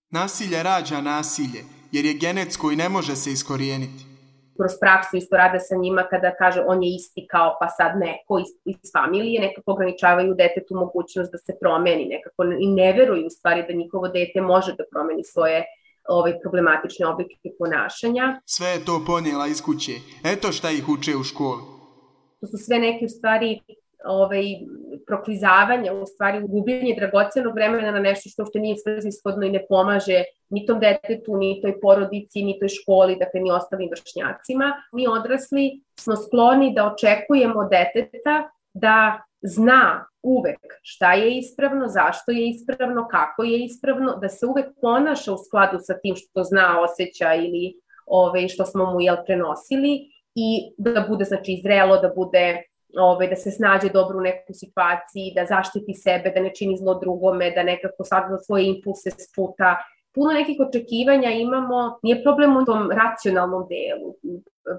Nasilje 0.09 0.63
rađa 0.63 1.01
nasilje, 1.01 1.61
jer 1.91 2.05
je 2.05 2.13
genetsko 2.13 2.71
i 2.71 2.75
ne 2.75 2.89
može 2.89 3.15
se 3.15 3.31
iskorijeniti. 3.31 4.09
Kroz 4.57 4.71
praksu 4.81 5.17
isto 5.17 5.37
rade 5.37 5.59
sa 5.59 5.75
njima 5.75 6.03
kada 6.09 6.35
kaže 6.35 6.61
on 6.67 6.83
je 6.83 6.95
isti 6.95 7.27
kao 7.31 7.57
pa 7.59 7.67
sad 7.67 7.91
neko 7.99 8.39
iz, 8.39 8.49
iz 8.65 8.91
familije, 8.97 9.41
nekako 9.41 9.71
ograničavaju 9.71 10.33
detetu 10.33 10.75
mogućnost 10.75 11.31
da 11.31 11.37
se 11.37 11.53
promeni, 11.61 12.05
nekako 12.05 12.43
i 12.59 12.67
ne 12.67 12.93
veruju 12.93 13.25
u 13.25 13.29
stvari 13.29 13.63
da 13.67 13.73
njihovo 13.73 14.07
dete 14.07 14.41
može 14.41 14.71
da 14.75 14.83
promeni 14.91 15.23
svoje 15.23 15.65
ovaj, 16.09 16.39
problematične 16.41 17.07
oblike 17.07 17.49
ponašanja. 17.59 18.41
Sve 18.45 18.67
je 18.67 18.85
to 18.85 19.03
ponijela 19.07 19.47
iz 19.47 19.61
kuće. 19.61 19.91
Eto 20.23 20.51
šta 20.51 20.71
ih 20.71 20.89
uče 20.89 21.15
u 21.15 21.23
školi. 21.23 21.61
To 22.41 22.47
su 22.47 22.57
sve 22.57 22.79
neke 22.79 23.05
u 23.05 23.09
stvari 23.09 23.59
ovaj, 24.05 24.43
proklizavanja, 25.07 25.93
u 25.93 26.05
stvari 26.05 26.41
gubljenje 26.47 26.95
dragocenog 26.99 27.53
vremena 27.53 27.91
na 27.91 27.99
nešto 27.99 28.29
što 28.29 28.43
uopšte 28.43 28.59
nije 28.59 28.77
svrsishodno 28.77 29.45
i 29.45 29.51
ne 29.51 29.65
pomaže 29.69 30.23
ni 30.49 30.65
tom 30.65 30.79
detetu, 30.79 31.37
ni 31.37 31.59
toj 31.61 31.79
porodici, 31.81 32.43
ni 32.43 32.59
toj 32.59 32.69
školi, 32.69 33.15
dakle 33.15 33.39
ni 33.39 33.51
ostalim 33.51 33.89
vršnjacima. 33.91 34.73
Mi 34.93 35.07
odrasli 35.07 35.81
smo 35.99 36.15
skloni 36.15 36.73
da 36.75 36.85
očekujemo 36.93 37.67
deteta 37.69 38.49
da 38.73 39.23
zna 39.41 40.05
uvek 40.23 40.59
šta 40.81 41.13
je 41.13 41.37
ispravno, 41.37 41.87
zašto 41.87 42.31
je 42.31 42.49
ispravno, 42.49 43.07
kako 43.11 43.43
je 43.43 43.65
ispravno, 43.65 44.15
da 44.21 44.29
se 44.29 44.45
uvek 44.45 44.65
ponaša 44.81 45.33
u 45.33 45.37
skladu 45.37 45.77
sa 45.81 45.99
tim 45.99 46.15
što 46.15 46.43
zna, 46.43 46.81
osjeća 46.81 47.33
ili 47.33 47.73
ove, 48.05 48.49
što 48.49 48.65
smo 48.65 48.93
mu 48.93 49.01
jel, 49.01 49.15
prenosili 49.25 49.99
i 50.35 50.73
da 50.77 51.05
bude 51.09 51.25
znači 51.25 51.59
zrelo, 51.63 51.97
da 51.97 52.11
bude 52.15 52.63
ove, 52.99 53.27
da 53.27 53.35
se 53.35 53.51
snađe 53.51 53.89
dobro 53.89 54.17
u 54.17 54.21
nekoj 54.21 54.53
situaciji, 54.53 55.33
da 55.35 55.45
zaštiti 55.45 55.93
sebe, 55.93 56.31
da 56.35 56.41
ne 56.41 56.53
čini 56.55 56.77
zlo 56.77 56.99
drugome, 56.99 57.51
da 57.51 57.63
nekako 57.63 58.03
sagla 58.03 58.37
svoje 58.37 58.67
impulse 58.67 59.09
sputa. 59.11 59.77
Puno 60.15 60.31
nekih 60.33 60.57
očekivanja 60.67 61.31
imamo, 61.31 61.99
nije 62.03 62.23
problem 62.23 62.57
u 62.57 62.65
tom 62.65 62.91
racionalnom 62.91 63.67
delu, 63.69 64.15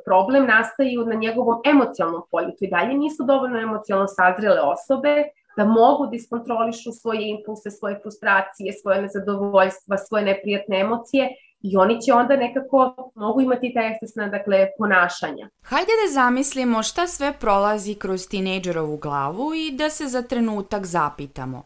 problem 0.05 0.47
nastaju 0.47 1.07
na 1.07 1.15
njegovom 1.15 1.61
emocionalnom 1.65 2.23
polju. 2.31 2.51
To 2.59 2.65
i 2.65 2.71
dalje 2.71 2.95
nisu 2.95 3.25
dovoljno 3.25 3.59
emocionalno 3.61 4.09
sazrele 4.09 4.61
osobe 4.61 5.25
da 5.57 5.65
mogu 5.65 6.07
da 6.07 6.17
iskontrolišu 6.17 6.93
svoje 6.93 7.31
impulse, 7.31 7.71
svoje 7.71 7.99
frustracije, 8.03 8.73
svoje 8.73 9.03
nezadovoljstva, 9.03 9.97
svoje 9.97 10.25
neprijatne 10.25 10.81
emocije 10.81 11.29
i 11.63 11.77
oni 11.77 12.01
će 12.03 12.13
onda 12.13 12.37
nekako 12.37 13.11
mogu 13.15 13.41
imati 13.41 13.73
ta 13.75 13.81
ekscesna 13.81 14.29
dakle, 14.29 14.69
ponašanja. 14.79 15.49
Hajde 15.63 15.93
da 16.03 16.13
zamislimo 16.13 16.83
šta 16.83 17.07
sve 17.07 17.33
prolazi 17.41 17.95
kroz 17.95 18.29
tinejdžerovu 18.29 18.97
glavu 18.97 19.55
i 19.55 19.71
da 19.73 19.91
se 19.91 20.07
za 20.07 20.23
trenutak 20.23 20.87
zapitamo. 20.87 21.63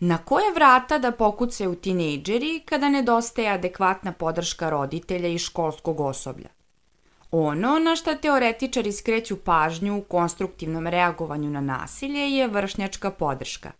Na 0.00 0.18
koje 0.18 0.52
vrata 0.54 0.98
da 0.98 1.12
pokucaju 1.12 1.74
tinejdžeri 1.74 2.60
kada 2.64 2.88
nedostaje 2.88 3.48
adekvatna 3.48 4.12
podrška 4.12 4.70
roditelja 4.70 5.28
i 5.28 5.38
školskog 5.38 6.00
osoblja? 6.00 6.48
Ono 7.34 7.78
na 7.78 7.96
šta 7.96 8.14
teoretičari 8.14 8.92
skreću 8.92 9.36
pažnju 9.36 9.98
u 9.98 10.02
konstruktivnom 10.02 10.86
reagovanju 10.86 11.50
na 11.50 11.60
nasilje 11.60 12.20
je 12.20 12.48
vršnjačka 12.48 13.10
podrška. 13.10 13.72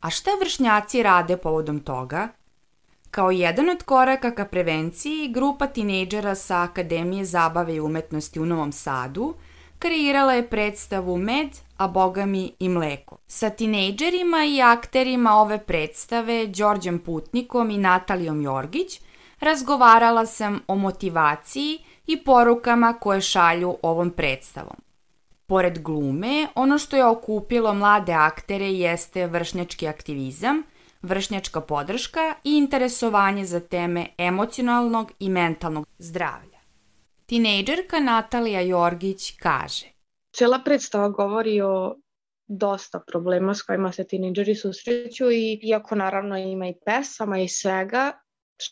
A 0.00 0.10
šta 0.10 0.30
vršnjaci 0.40 1.02
rade 1.02 1.36
povodom 1.36 1.80
toga? 1.80 2.28
Kao 3.10 3.30
jedan 3.30 3.68
od 3.68 3.82
koraka 3.82 4.30
ka 4.30 4.44
prevenciji, 4.44 5.28
grupa 5.28 5.66
tinejdžera 5.66 6.34
sa 6.34 6.62
Akademije 6.62 7.24
zabave 7.24 7.74
i 7.74 7.80
umetnosti 7.80 8.40
u 8.40 8.46
Novom 8.46 8.72
Sadu 8.72 9.34
kreirala 9.78 10.32
je 10.32 10.48
predstavu 10.48 11.16
Med, 11.16 11.48
a 11.76 11.88
bogami 11.88 12.52
i 12.58 12.68
mleko. 12.68 13.18
Sa 13.26 13.50
tinejdžerima 13.50 14.44
i 14.44 14.62
akterima 14.62 15.34
ove 15.34 15.58
predstave, 15.58 16.46
Đorđem 16.46 16.98
Putnikom 16.98 17.70
i 17.70 17.78
Natalijom 17.78 18.42
Jorgić, 18.42 19.00
razgovarala 19.40 20.26
sam 20.26 20.60
o 20.66 20.74
motivaciji 20.74 21.78
i 22.06 22.24
porukama 22.24 22.92
koje 22.92 23.20
šalju 23.20 23.76
ovom 23.82 24.10
predstavom. 24.10 24.76
Pored 25.46 25.78
glume, 25.78 26.46
ono 26.54 26.78
što 26.78 26.96
je 26.96 27.04
okupilo 27.04 27.74
mlade 27.74 28.12
aktere 28.12 28.72
jeste 28.72 29.26
vršnjački 29.26 29.88
aktivizam, 29.88 30.62
vršnjačka 31.02 31.60
podrška 31.60 32.34
i 32.44 32.56
interesovanje 32.56 33.44
za 33.44 33.60
teme 33.60 34.06
emocionalnog 34.18 35.12
i 35.18 35.28
mentalnog 35.28 35.86
zdravlja. 35.98 36.58
Tinejdžerka 37.26 38.00
Natalija 38.00 38.60
Jorgić 38.60 39.36
kaže 39.38 39.86
Cela 40.36 40.58
predstava 40.64 41.08
govori 41.08 41.60
o 41.60 41.96
dosta 42.46 43.00
problema 43.06 43.54
s 43.54 43.62
kojima 43.62 43.92
se 43.92 44.06
tinejdžeri 44.06 44.54
susreću 44.54 45.30
i 45.30 45.60
iako 45.62 45.94
naravno 45.94 46.38
ima 46.38 46.68
i 46.68 46.74
pesama 46.84 47.38
i 47.38 47.48
svega, 47.48 48.12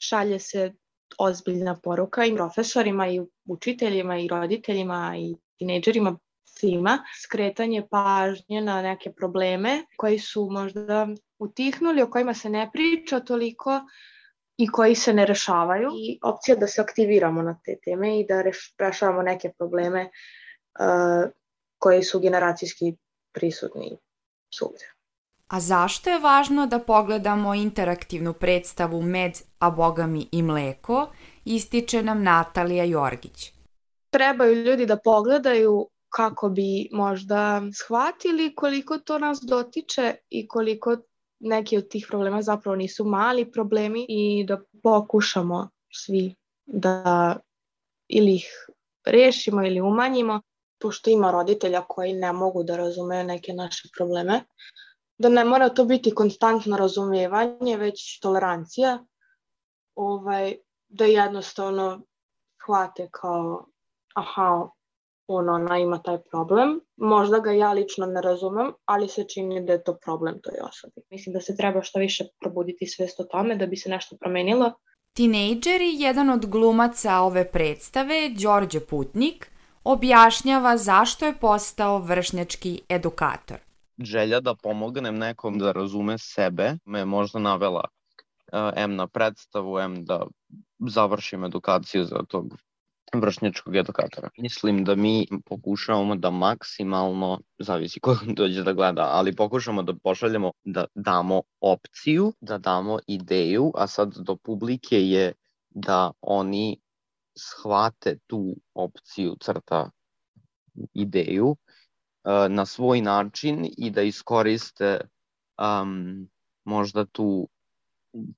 šalje 0.00 0.38
se 0.38 0.72
ozbiljna 1.18 1.76
poruka 1.82 2.24
i 2.24 2.34
profesorima 2.36 3.08
i 3.08 3.20
učiteljima 3.48 4.18
i 4.18 4.28
roditeljima 4.28 5.14
i 5.18 5.34
tinejdžerima 5.58 6.18
svima, 6.44 6.98
skretanje 7.22 7.86
pažnje 7.90 8.60
na 8.60 8.82
neke 8.82 9.12
probleme 9.12 9.84
koji 9.96 10.18
su 10.18 10.48
možda 10.50 11.08
utihnuli, 11.38 12.02
o 12.02 12.10
kojima 12.10 12.34
se 12.34 12.50
ne 12.50 12.70
priča 12.72 13.20
toliko, 13.20 13.80
i 14.56 14.68
koji 14.68 14.94
se 14.94 15.12
ne 15.12 15.26
rešavaju 15.26 15.90
i 15.98 16.18
opcija 16.22 16.56
da 16.56 16.66
se 16.66 16.80
aktiviramo 16.80 17.42
na 17.42 17.60
te 17.64 17.76
teme 17.84 18.20
i 18.20 18.26
da 18.26 18.42
reš, 18.42 18.74
rešavamo 18.78 19.22
neke 19.22 19.52
probleme 19.58 20.02
uh, 20.04 21.30
koji 21.78 22.02
su 22.02 22.20
generacijski 22.20 22.96
prisutni 23.32 23.98
svugde. 24.54 24.93
A 25.48 25.60
zašto 25.60 26.10
je 26.10 26.18
važno 26.18 26.66
da 26.66 26.78
pogledamo 26.78 27.54
interaktivnu 27.54 28.32
predstavu 28.32 29.02
Med, 29.02 29.32
a 29.58 29.70
bogami 29.70 30.28
i 30.32 30.42
mleko, 30.42 31.06
ističe 31.44 32.02
nam 32.02 32.22
Natalija 32.22 32.84
Jorgić. 32.84 33.52
Trebaju 34.10 34.54
ljudi 34.54 34.86
da 34.86 34.96
pogledaju 34.96 35.88
kako 36.08 36.48
bi 36.48 36.88
možda 36.92 37.62
shvatili 37.72 38.54
koliko 38.54 38.98
to 38.98 39.18
nas 39.18 39.38
dotiče 39.42 40.14
i 40.30 40.48
koliko 40.48 40.96
neki 41.40 41.78
od 41.78 41.88
tih 41.88 42.06
problema 42.08 42.42
zapravo 42.42 42.76
nisu 42.76 43.04
mali 43.04 43.52
problemi 43.52 44.06
i 44.08 44.44
da 44.48 44.60
pokušamo 44.82 45.68
svi 45.92 46.34
da 46.66 47.36
ili 48.08 48.34
ih 48.34 48.46
rešimo 49.06 49.66
ili 49.66 49.80
umanjimo, 49.80 50.40
pošto 50.80 51.10
ima 51.10 51.30
roditelja 51.30 51.82
koji 51.88 52.12
ne 52.12 52.32
mogu 52.32 52.62
da 52.62 52.76
razumeju 52.76 53.24
neke 53.24 53.52
naše 53.52 53.88
probleme, 53.96 54.40
da 55.18 55.28
ne 55.28 55.44
mora 55.44 55.68
to 55.68 55.84
biti 55.84 56.14
konstantno 56.14 56.76
razumevanje, 56.76 57.76
već 57.76 58.20
tolerancija, 58.20 59.04
ovaj, 59.94 60.56
da 60.88 61.04
jednostavno 61.04 62.02
hvate 62.66 63.08
kao 63.10 63.66
aha, 64.14 64.68
on, 65.26 65.48
ona 65.48 65.78
ima 65.78 66.02
taj 66.02 66.18
problem. 66.30 66.80
Možda 66.96 67.38
ga 67.38 67.52
ja 67.52 67.72
lično 67.72 68.06
ne 68.06 68.22
razumem, 68.22 68.72
ali 68.84 69.08
se 69.08 69.24
čini 69.34 69.66
da 69.66 69.72
je 69.72 69.84
to 69.84 69.96
problem 70.04 70.40
toj 70.42 70.54
osobi. 70.68 71.06
Mislim 71.10 71.32
da 71.32 71.40
se 71.40 71.56
treba 71.56 71.82
što 71.82 71.98
više 71.98 72.24
probuditi 72.40 72.86
svest 72.86 73.20
o 73.20 73.24
tome 73.24 73.56
da 73.56 73.66
bi 73.66 73.76
se 73.76 73.90
nešto 73.90 74.16
promenilo. 74.20 74.72
Tinejdžeri, 75.12 75.90
jedan 75.92 76.30
od 76.30 76.46
glumaca 76.46 77.20
ove 77.20 77.44
predstave, 77.50 78.28
Đorđe 78.28 78.80
Putnik, 78.80 79.50
objašnjava 79.84 80.76
zašto 80.76 81.26
je 81.26 81.38
postao 81.40 81.98
vršnjački 81.98 82.82
edukator. 82.88 83.63
Želja 83.98 84.40
da 84.40 84.54
pomognem 84.54 85.18
nekom 85.18 85.58
da 85.58 85.72
razume 85.72 86.18
sebe 86.18 86.76
me 86.84 87.04
možda 87.04 87.38
navela 87.38 87.84
uh, 88.52 88.70
M 88.76 88.96
na 88.96 89.06
predstavu, 89.06 89.78
M 89.78 90.04
da 90.04 90.26
završim 90.78 91.44
edukaciju 91.44 92.04
za 92.04 92.22
tog 92.28 92.56
vršnjačkog 93.20 93.76
edukatora. 93.76 94.30
Mislim 94.38 94.84
da 94.84 94.94
mi 94.94 95.26
pokušavamo 95.44 96.16
da 96.16 96.30
maksimalno, 96.30 97.40
zavisi 97.58 98.00
ko 98.00 98.16
dođe 98.38 98.62
da 98.62 98.72
gleda, 98.72 99.08
ali 99.12 99.36
pokušamo 99.36 99.82
da 99.82 99.94
pošaljemo 100.02 100.52
da 100.64 100.84
damo 100.94 101.42
opciju, 101.60 102.32
da 102.40 102.58
damo 102.58 102.98
ideju, 103.06 103.72
a 103.74 103.86
sad 103.86 104.14
do 104.16 104.36
publike 104.36 105.02
je 105.02 105.32
da 105.70 106.12
oni 106.20 106.80
shvate 107.38 108.18
tu 108.26 108.56
opciju 108.74 109.36
crta 109.40 109.90
ideju 110.94 111.56
na 112.48 112.66
svoj 112.66 113.00
način 113.00 113.68
i 113.78 113.90
da 113.90 114.02
iskoriste 114.02 115.00
um, 115.58 116.28
možda 116.64 117.04
tu 117.04 117.48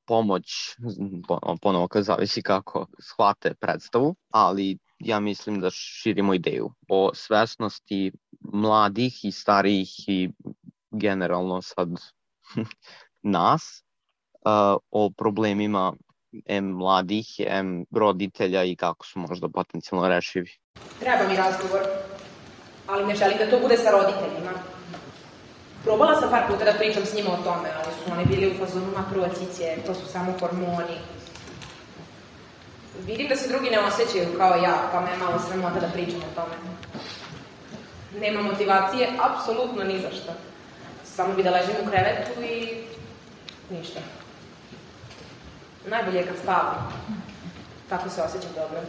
pomoć, 0.05 0.77
ponovo 1.63 1.89
kad 1.89 2.05
zavisi 2.05 2.43
kako 2.43 2.87
shvate 2.99 3.55
predstavu, 3.55 4.15
ali 4.31 4.79
ja 4.99 5.21
mislim 5.21 5.61
da 5.61 5.71
širimo 5.71 6.35
ideju 6.35 6.71
o 6.89 7.11
svesnosti 7.15 8.13
mladih 8.41 9.25
i 9.25 9.33
starijih 9.33 10.09
i 10.09 10.31
generalno 10.91 11.63
sad 11.63 11.89
nas 13.23 13.85
uh, 14.35 14.77
o 14.91 15.11
problemima 15.11 15.93
M 16.45 16.65
mladih, 16.65 17.27
M 17.47 17.85
roditelja 17.91 18.65
i 18.65 18.77
kako 18.77 19.07
su 19.07 19.19
možda 19.19 19.49
potencijalno 19.49 20.09
rešivi. 20.09 20.51
Treba 21.01 21.29
mi 21.29 21.37
razgovor, 21.37 22.06
ali 22.87 23.07
ne 23.07 23.17
želim 23.17 23.39
da 23.39 23.51
to 23.51 23.61
bude 23.61 23.77
sa 23.77 23.91
roditeljima. 23.91 24.53
Probala 25.85 26.21
sam 26.21 26.31
par 26.31 26.43
puta 26.49 26.65
da 26.65 26.79
pričam 26.79 27.07
s 27.07 27.15
njima 27.15 27.31
o 27.31 27.43
tome, 27.45 27.69
ali 27.77 27.93
su 27.95 28.13
oni 28.13 28.25
bili 28.25 28.51
u 28.51 28.59
fazonu 28.59 28.87
makrovaciće, 28.97 29.77
to 29.87 29.95
su 29.95 30.07
samo 30.07 30.35
hormoni. 30.41 30.99
Vidim 33.07 33.29
da 33.29 33.37
se 33.37 33.49
drugi 33.49 33.71
ne 33.71 33.81
osjećaju 33.81 34.39
kao 34.39 34.57
ja, 34.57 34.89
pa 34.93 35.01
me 35.01 35.11
je 35.11 35.17
malo 35.17 35.39
sramota 35.49 35.81
da 35.81 35.89
pričam 35.93 36.21
o 36.21 36.35
tome. 36.35 36.55
Nema 38.21 38.43
motivacije, 38.43 39.09
apsolutno 39.21 39.85
ni 39.85 40.01
za 40.01 40.11
šta. 40.11 40.33
Samo 41.05 41.35
bi 41.35 41.43
da 41.43 41.51
ležim 41.51 41.75
u 41.83 41.91
krevetu 41.91 42.43
i 42.43 42.85
ništa. 43.71 44.01
Najbolje 45.87 46.19
je 46.19 46.27
kad 46.27 46.37
spavam. 46.43 46.93
Tako 47.89 48.11
se 48.11 48.23
osjećam 48.23 48.51
dobro. 48.55 48.81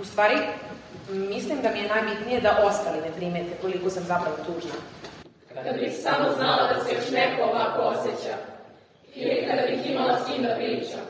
U 0.00 0.04
stvari, 0.04 0.36
mislim 1.10 1.62
da 1.62 1.70
mi 1.70 1.78
je 1.78 1.88
najbitnije 1.88 2.40
da 2.40 2.58
ostali 2.64 3.00
ne 3.00 3.10
primete 3.16 3.56
koliko 3.60 3.90
sam 3.90 4.04
zapravo 4.04 4.36
tužna. 4.46 4.76
Kada 5.54 5.72
bih 5.72 5.92
samo 6.02 6.34
znala 6.36 6.72
da 6.72 6.84
se 6.84 6.94
još 6.94 7.10
neko 7.10 7.42
ovako 7.42 7.80
osjeća. 7.82 8.36
Ili 9.14 9.46
kada 9.48 9.62
bih 9.62 9.90
imala 9.90 10.18
s 10.20 10.26
kim 10.26 10.42
da 10.42 10.54
pričam. 10.56 11.00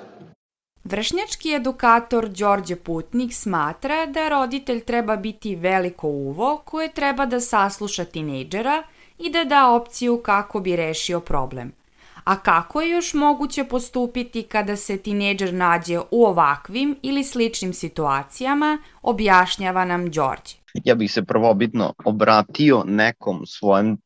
Vršnjački 0.85 1.55
edukator 1.55 2.29
Đorđe 2.29 2.77
Putnik 2.77 3.35
smatra 3.35 4.07
da 4.07 4.29
roditelj 4.29 4.81
treba 4.81 5.17
biti 5.17 5.57
veliko 5.57 6.09
uvo 6.09 6.63
koje 6.65 6.93
treba 6.93 7.27
da 7.27 7.41
sasluša 7.41 8.05
tinejdžera 8.05 8.83
i 9.19 9.31
da 9.31 9.45
da 9.45 9.71
opciju 9.71 10.23
kako 10.25 10.61
bi 10.61 10.77
rešio 10.77 11.21
problem. 11.21 11.82
A 12.25 12.43
kako 12.43 12.81
je 12.81 12.91
još 12.91 13.15
moguće 13.15 13.65
postupiti 13.65 14.43
kada 14.43 14.77
se 14.77 14.99
tinejdžer 14.99 15.55
nađe 15.55 15.99
u 16.11 16.25
ovakvim 16.25 16.97
ili 17.03 17.25
sličnim 17.25 17.73
situacijama, 17.73 18.79
objašnjava 19.03 19.85
nam 19.85 20.11
Đorđe. 20.11 20.55
Ja 20.85 20.95
bih 20.95 21.13
se 21.13 21.25
prvobitno 21.25 21.95
obratio 22.05 22.85
nekom 22.87 23.47
svojem 23.47 23.99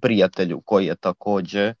prijatelju 0.00 0.60
koji 0.64 0.86
je 0.86 0.96
takođe 0.96 1.74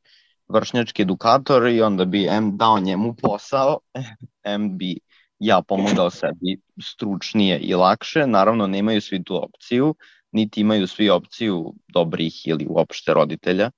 vršnjački 0.48 1.02
edukator 1.02 1.66
i 1.66 1.82
onda 1.82 2.04
bi 2.04 2.26
M 2.26 2.56
dao 2.56 2.80
njemu 2.80 3.14
posao, 3.22 3.78
M 4.44 4.78
bi 4.78 4.98
ja 5.38 5.62
pomogao 5.62 6.10
sebi 6.10 6.60
stručnije 6.82 7.58
i 7.58 7.74
lakše. 7.74 8.26
Naravno, 8.26 8.66
nemaju 8.66 9.00
svi 9.00 9.24
tu 9.24 9.44
opciju, 9.44 9.94
niti 10.32 10.60
imaju 10.60 10.86
svi 10.86 11.10
opciju 11.10 11.74
dobrih 11.88 12.48
ili 12.48 12.66
uopšte 12.68 13.14
roditelja. 13.14 13.70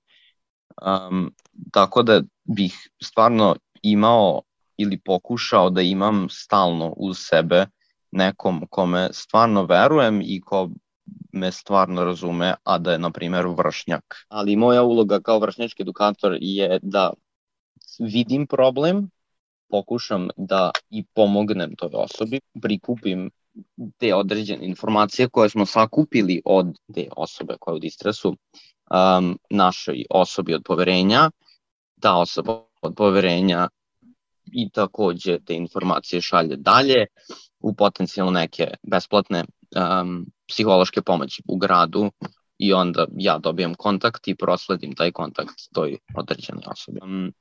Um, 0.83 1.35
tako 1.73 2.03
da 2.03 2.23
bih 2.45 2.89
stvarno 3.03 3.57
imao 3.83 4.43
ili 4.77 4.99
pokušao 4.99 5.71
da 5.71 5.83
imam 5.83 6.27
stalno 6.31 6.95
uz 6.97 7.17
sebe 7.19 7.67
nekom 8.13 8.67
kome 8.71 9.09
stvarno 9.13 9.65
verujem 9.65 10.21
i 10.25 10.41
ko 10.41 10.71
me 11.33 11.53
stvarno 11.53 12.05
razume, 12.05 12.55
a 12.65 12.79
da 12.79 12.93
je, 12.93 12.99
na 12.99 13.11
primjer, 13.11 13.47
vršnjak. 13.47 14.17
Ali 14.29 14.57
moja 14.57 14.83
uloga 14.83 15.21
kao 15.21 15.39
vršnjački 15.39 15.83
edukator 15.83 16.39
je 16.41 16.79
da 16.83 17.13
vidim 17.99 18.47
problem, 18.47 19.11
pokušam 19.69 20.29
da 20.37 20.71
i 20.91 21.05
pomognem 21.15 21.77
toj 21.77 21.91
osobi, 21.93 22.41
prikupim 22.63 23.31
te 23.99 24.15
određene 24.15 24.67
informacije 24.67 25.29
koje 25.29 25.49
smo 25.49 25.67
sakupili 25.67 26.43
od 26.45 26.79
te 26.95 27.09
osobe 27.17 27.57
koja 27.61 27.73
je 27.73 27.77
u 27.77 27.79
distresu 27.79 28.29
um, 28.29 29.39
našoj 29.51 30.05
osobi 30.11 30.55
od 30.55 30.63
poverenja, 30.65 31.31
ta 32.01 32.17
osoba 32.17 32.63
od 32.83 32.95
poverenja 32.97 33.69
i 34.53 34.71
takođe 34.71 35.39
te 35.45 35.55
informacije 35.55 36.21
šalje 36.21 36.57
dalje 36.57 37.07
u 37.61 37.75
potencijalno 37.75 38.33
neke 38.33 38.75
besplatne 38.83 39.45
um, 39.45 40.27
psihološke 40.49 41.03
pomoći 41.03 41.43
u 41.49 41.57
gradu 41.57 42.11
i 42.59 42.73
onda 42.73 43.07
ja 43.17 43.39
dobijem 43.39 43.75
kontakt 43.75 44.29
i 44.29 44.35
prosledim 44.35 44.95
taj 44.95 45.13
kontakt 45.13 45.55
toj 45.75 45.99
određenoj 46.17 46.63
osobi. 46.67 47.01
Um, 47.03 47.33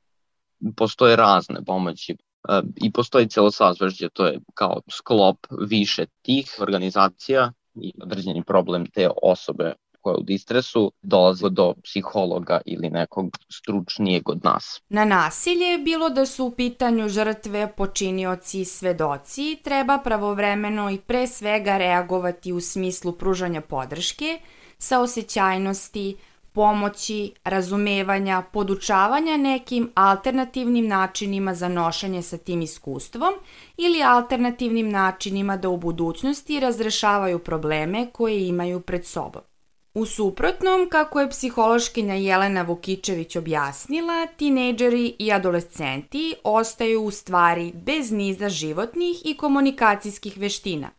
postoje 0.75 1.15
razne 1.15 1.63
pomoći 1.65 2.17
uh, 2.49 2.69
i 2.83 2.91
postoji 2.91 3.29
celo 3.29 3.51
sazvežđe, 3.51 4.09
to 4.09 4.25
je 4.25 4.39
kao 4.53 4.81
sklop 4.91 5.37
više 5.67 6.05
tih 6.21 6.55
organizacija 6.59 7.51
i 7.75 7.93
određeni 8.01 8.43
problem 8.43 8.85
te 8.85 9.09
osobe 9.23 9.73
koja 10.05 10.13
je 10.13 10.19
u 10.19 10.23
distresu 10.23 10.91
dolazi 11.01 11.45
do 11.51 11.73
psihologa 11.83 12.61
ili 12.65 12.89
nekog 12.89 13.37
stručnijeg 13.49 14.29
od 14.29 14.43
nas. 14.43 14.81
Na 14.89 15.05
nasilje, 15.05 15.77
bilo 15.77 16.09
da 16.09 16.25
su 16.25 16.45
u 16.45 16.51
pitanju 16.51 17.09
žrtve, 17.09 17.73
počinioci 17.77 18.61
i 18.61 18.65
svedoci, 18.65 19.57
treba 19.63 19.97
pravovremeno 19.97 20.91
i 20.91 20.97
pre 20.97 21.27
svega 21.27 21.77
reagovati 21.77 22.53
u 22.53 22.61
smislu 22.61 23.11
pružanja 23.11 23.61
podrške, 23.61 24.39
saosećajnosti, 24.77 26.17
pomoći, 26.53 27.31
razumevanja, 27.43 28.43
podučavanja 28.53 29.37
nekim 29.37 29.91
alternativnim 29.95 30.87
načinima 30.87 31.53
za 31.53 31.67
nošenje 31.67 32.21
sa 32.21 32.37
tim 32.37 32.61
iskustvom 32.61 33.33
ili 33.77 34.03
alternativnim 34.03 34.89
načinima 34.89 35.57
da 35.57 35.69
u 35.69 35.77
budućnosti 35.77 36.59
razrešavaju 36.59 37.39
probleme 37.39 38.07
koje 38.11 38.47
imaju 38.47 38.79
pred 38.79 39.05
sobom. 39.05 39.41
U 39.95 40.05
suprotnom, 40.05 40.89
kako 40.89 41.19
je 41.19 41.29
psihološkinja 41.29 42.13
Jelena 42.13 42.61
Vukičević 42.61 43.35
objasnila, 43.35 44.27
tinejdžeri 44.27 45.15
i 45.19 45.31
adolescenti 45.31 46.33
ostaju 46.43 47.03
u 47.03 47.11
stvari 47.11 47.71
bez 47.75 48.11
niza 48.11 48.49
životnih 48.49 49.21
i 49.25 49.37
komunikacijskih 49.37 50.37
veština, 50.37 50.89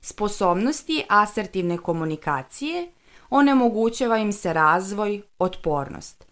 sposobnosti 0.00 1.02
asertivne 1.08 1.78
komunikacije, 1.78 2.88
onemogućava 3.30 4.18
im 4.18 4.32
se 4.32 4.52
razvoj, 4.52 5.22
otpornost. 5.38 6.26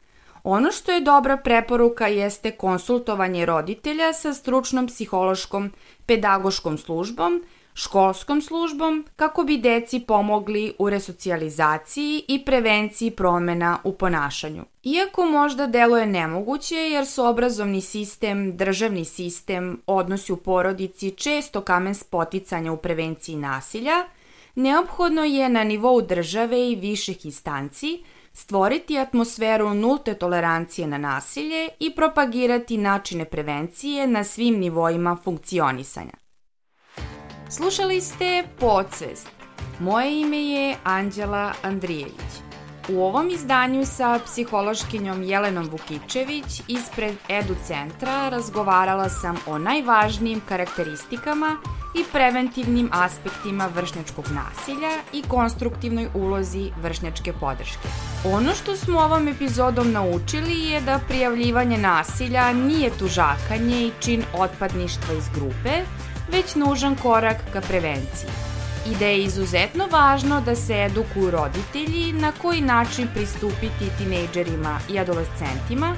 Ono 0.44 0.72
što 0.72 0.92
je 0.92 1.00
dobra 1.00 1.36
preporuka 1.36 2.06
jeste 2.06 2.50
konsultovanje 2.50 3.46
roditelja 3.46 4.12
sa 4.12 4.34
stručnom 4.34 4.86
psihološkom 4.86 5.72
pedagoškom 6.06 6.78
službom, 6.78 7.42
školskom 7.74 8.42
službom 8.42 9.06
kako 9.16 9.44
bi 9.44 9.58
deci 9.58 10.00
pomogli 10.00 10.74
u 10.78 10.90
resocijalizaciji 10.90 12.24
i 12.28 12.44
prevenciji 12.44 13.10
promena 13.10 13.78
u 13.84 13.92
ponašanju. 13.92 14.64
Iako 14.82 15.24
možda 15.24 15.66
deluje 15.66 16.06
nemoguće 16.06 16.76
jer 16.76 17.06
su 17.06 17.24
obrazovni 17.24 17.80
sistem, 17.80 18.56
državni 18.56 19.04
sistem, 19.04 19.80
odnosi 19.86 20.32
u 20.32 20.36
porodici 20.36 21.10
često 21.10 21.60
kamen 21.60 21.94
spoticanja 21.94 22.72
u 22.72 22.76
prevenciji 22.76 23.36
nasilja, 23.36 24.04
neophodno 24.54 25.24
je 25.24 25.48
na 25.48 25.64
nivou 25.64 26.02
države 26.02 26.70
i 26.70 26.76
viših 26.76 27.24
instanci 27.24 28.04
stvoriti 28.32 28.98
atmosferu 28.98 29.74
nulte 29.74 30.14
tolerancije 30.14 30.86
na 30.86 30.98
nasilje 30.98 31.68
i 31.80 31.94
propagirati 31.94 32.76
načine 32.76 33.24
prevencije 33.24 34.06
na 34.06 34.24
svim 34.24 34.58
nivoima 34.58 35.16
funkcionisanja. 35.24 36.23
Slušali 37.56 38.00
ste 38.00 38.42
Podsvest. 38.58 39.30
Moje 39.80 40.20
ime 40.20 40.44
je 40.44 40.76
Anđela 40.84 41.52
Andrijević. 41.62 42.32
U 42.88 43.02
ovom 43.04 43.30
izdanju 43.30 43.86
sa 43.86 44.18
psihološkinjom 44.26 45.22
Jelenom 45.22 45.68
Vukičević 45.68 46.62
ispred 46.68 47.14
Edu 47.28 47.54
centra 47.66 48.28
razgovarala 48.28 49.08
sam 49.08 49.36
o 49.46 49.58
najvažnijim 49.58 50.40
karakteristikama 50.48 51.56
i 51.94 52.04
preventivnim 52.12 52.90
aspektima 52.92 53.66
vršnjačkog 53.74 54.24
nasilja 54.24 54.90
i 55.12 55.22
konstruktivnoj 55.28 56.08
ulozi 56.14 56.70
vršnjačke 56.82 57.32
podrške. 57.32 57.88
Ono 58.32 58.54
što 58.54 58.76
smo 58.76 59.00
ovom 59.00 59.28
epizodom 59.28 59.92
naučili 59.92 60.60
je 60.60 60.80
da 60.80 61.00
prijavljivanje 61.08 61.78
nasilja 61.78 62.52
nije 62.52 62.90
tužakanje 62.98 63.86
i 63.86 63.92
čin 64.00 64.24
otpadništva 64.34 65.14
iz 65.14 65.28
grupe, 65.34 65.70
već 66.32 66.54
nužan 66.54 66.96
korak 66.96 67.36
ka 67.52 67.60
prevenciji 67.60 68.53
i 68.86 68.94
da 68.98 69.06
je 69.06 69.24
izuzetno 69.24 69.86
važno 69.92 70.40
da 70.40 70.56
se 70.56 70.74
edukuju 70.74 71.30
roditelji 71.30 72.12
na 72.12 72.32
koji 72.42 72.60
način 72.60 73.08
pristupiti 73.14 73.90
tinejdžerima 73.98 74.78
i 74.90 74.98
adolescentima 74.98 75.94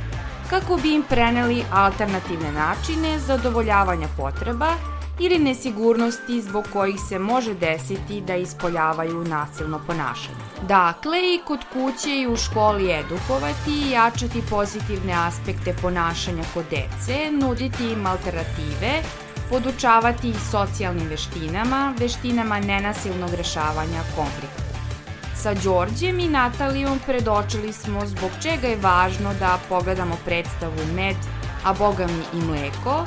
kako 0.50 0.76
bi 0.76 0.94
im 0.94 1.02
preneli 1.02 1.64
alternativne 1.72 2.52
načine 2.52 3.18
zadovoljavanja 3.18 4.08
potreba 4.16 4.74
ili 5.20 5.38
nesigurnosti 5.38 6.42
zbog 6.42 6.64
kojih 6.72 6.96
se 7.08 7.18
može 7.18 7.54
desiti 7.54 8.20
da 8.20 8.34
ispoljavaju 8.36 9.24
nasilno 9.24 9.80
ponašanje. 9.86 10.44
Dakle, 10.68 11.18
i 11.18 11.40
kod 11.46 11.60
kuće 11.72 12.20
i 12.20 12.26
u 12.26 12.36
školi 12.36 12.90
edukovati 12.90 13.70
i 13.70 13.90
jačati 13.90 14.42
pozitivne 14.50 15.12
aspekte 15.12 15.74
ponašanja 15.82 16.42
kod 16.54 16.64
dece, 16.70 17.30
nuditi 17.30 17.92
im 17.92 18.06
alternative, 18.06 19.02
podučavati 19.50 20.28
ih 20.28 20.36
socijalnim 20.50 21.08
veštinama, 21.08 21.94
veštinama 21.98 22.60
nenasilnog 22.60 23.34
rešavanja 23.34 24.02
konflikta. 24.16 24.62
Sa 25.36 25.54
Đorđem 25.54 26.18
i 26.18 26.28
Natalijom 26.28 26.98
predočili 27.06 27.72
smo 27.72 28.06
zbog 28.06 28.30
čega 28.42 28.66
je 28.66 28.76
važno 28.76 29.34
da 29.40 29.58
pogledamo 29.68 30.16
predstavu 30.24 30.86
Med, 30.94 31.16
a 31.64 31.74
boga 31.74 32.06
mi 32.06 32.40
i 32.40 32.44
mleko, 32.44 33.04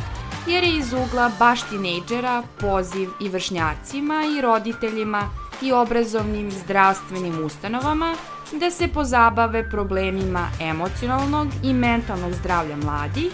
jer 0.48 0.64
je 0.64 0.78
iz 0.78 0.94
ugla 0.94 1.32
baš 1.40 1.62
tinejdžera 1.70 2.44
poziv 2.60 3.10
i 3.22 3.30
vršnjacima 3.30 4.24
i 4.38 4.42
roditeljima 4.42 5.30
i 5.62 5.72
obrazovnim 5.72 6.52
zdravstvenim 6.52 7.46
ustanovama 7.46 8.16
da 8.52 8.72
se 8.72 8.88
pozabave 8.88 9.70
problemima 9.70 10.48
emocionalnog 10.62 11.48
i 11.64 11.74
mentalnog 11.74 12.34
zdravlja 12.34 12.76
mladih 12.76 13.32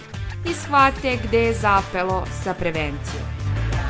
i 0.50 0.54
shvate 0.54 1.18
gde 1.24 1.38
je 1.38 1.54
zapelo 1.54 2.24
sa 2.44 2.54
prevencijom. 2.54 3.24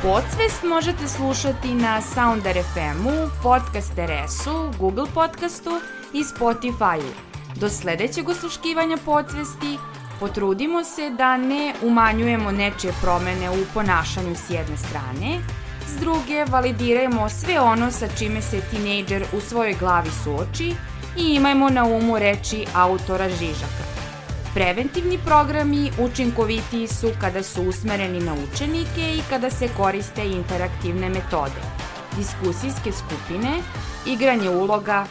Podsvest 0.01 0.63
možete 0.63 1.07
slušati 1.07 1.73
na 1.73 2.01
Soundar 2.01 2.53
FM-u, 2.53 3.29
Podcast 3.43 3.93
RS-u, 3.97 4.71
Google 4.79 5.05
Podcastu 5.13 5.81
i 6.13 6.23
Spotify-u. 6.23 7.11
Do 7.55 7.69
sledećeg 7.69 8.29
osluškivanja 8.29 8.97
podsvesti 9.05 9.77
potrudimo 10.19 10.83
se 10.83 11.09
da 11.09 11.37
ne 11.37 11.73
umanjujemo 11.83 12.51
nečije 12.51 12.93
promene 13.01 13.49
u 13.49 13.65
ponašanju 13.73 14.35
s 14.35 14.49
jedne 14.49 14.77
strane, 14.77 15.39
s 15.87 15.99
druge 15.99 16.45
validirajmo 16.45 17.29
sve 17.29 17.59
ono 17.59 17.91
sa 17.91 18.07
čime 18.19 18.41
se 18.41 18.61
tinejdžer 18.61 19.25
u 19.37 19.41
svojoj 19.41 19.73
glavi 19.79 20.09
suoči 20.23 20.73
i 21.17 21.35
imajmo 21.35 21.69
na 21.69 21.85
umu 21.85 22.19
reči 22.19 22.65
autora 22.73 23.29
Žižaka. 23.29 23.96
Preventivni 24.57 25.19
programi 25.25 25.91
učinkovitiji 25.99 26.87
su 26.87 27.09
kada 27.21 27.43
su 27.43 27.63
usmereni 27.63 28.19
na 28.19 28.33
učenike 28.33 29.01
i 29.01 29.21
kada 29.29 29.49
se 29.49 29.67
koriste 29.77 30.25
interaktivne 30.25 31.09
metode, 31.09 31.61
diskusijske 32.17 32.91
skupine, 32.91 33.51
igranje 34.05 34.49
uloga, 34.49 35.05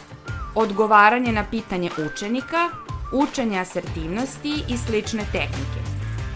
odgovaranje 0.55 1.31
na 1.31 1.45
pitanje 1.51 1.89
učenika, 2.05 2.69
učenje 3.11 3.59
asertivnosti 3.59 4.53
i 4.67 4.77
slične 4.77 5.23
tehnike. 5.31 5.81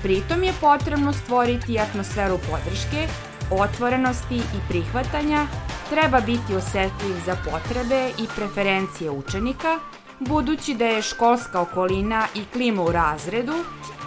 Pritom 0.02 0.44
je 0.44 0.54
potrebno 0.62 1.14
stvoriti 1.14 1.80
atmosferu 1.80 2.40
podrške, 2.52 3.08
otvorenosti 3.52 4.36
i 4.38 4.60
prihvatanja, 4.70 5.48
treba 5.90 6.22
biti 6.22 6.56
osetljiv 6.56 7.16
za 7.26 7.36
potrebe 7.36 8.10
i 8.20 8.28
preferencije 8.36 9.12
učenika, 9.12 9.80
budući 10.28 10.76
da 10.76 10.86
je 10.86 11.02
školska 11.02 11.62
okolina 11.62 12.26
i 12.36 12.46
klima 12.54 12.84
u 12.84 12.92
razredu 12.92 13.54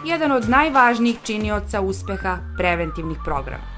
jedan 0.04 0.32
od 0.32 0.48
najvažnijih 0.48 1.16
činioca 1.22 1.80
uspeha 1.80 2.38
preventivnih 2.58 3.18
programa. 3.24 3.73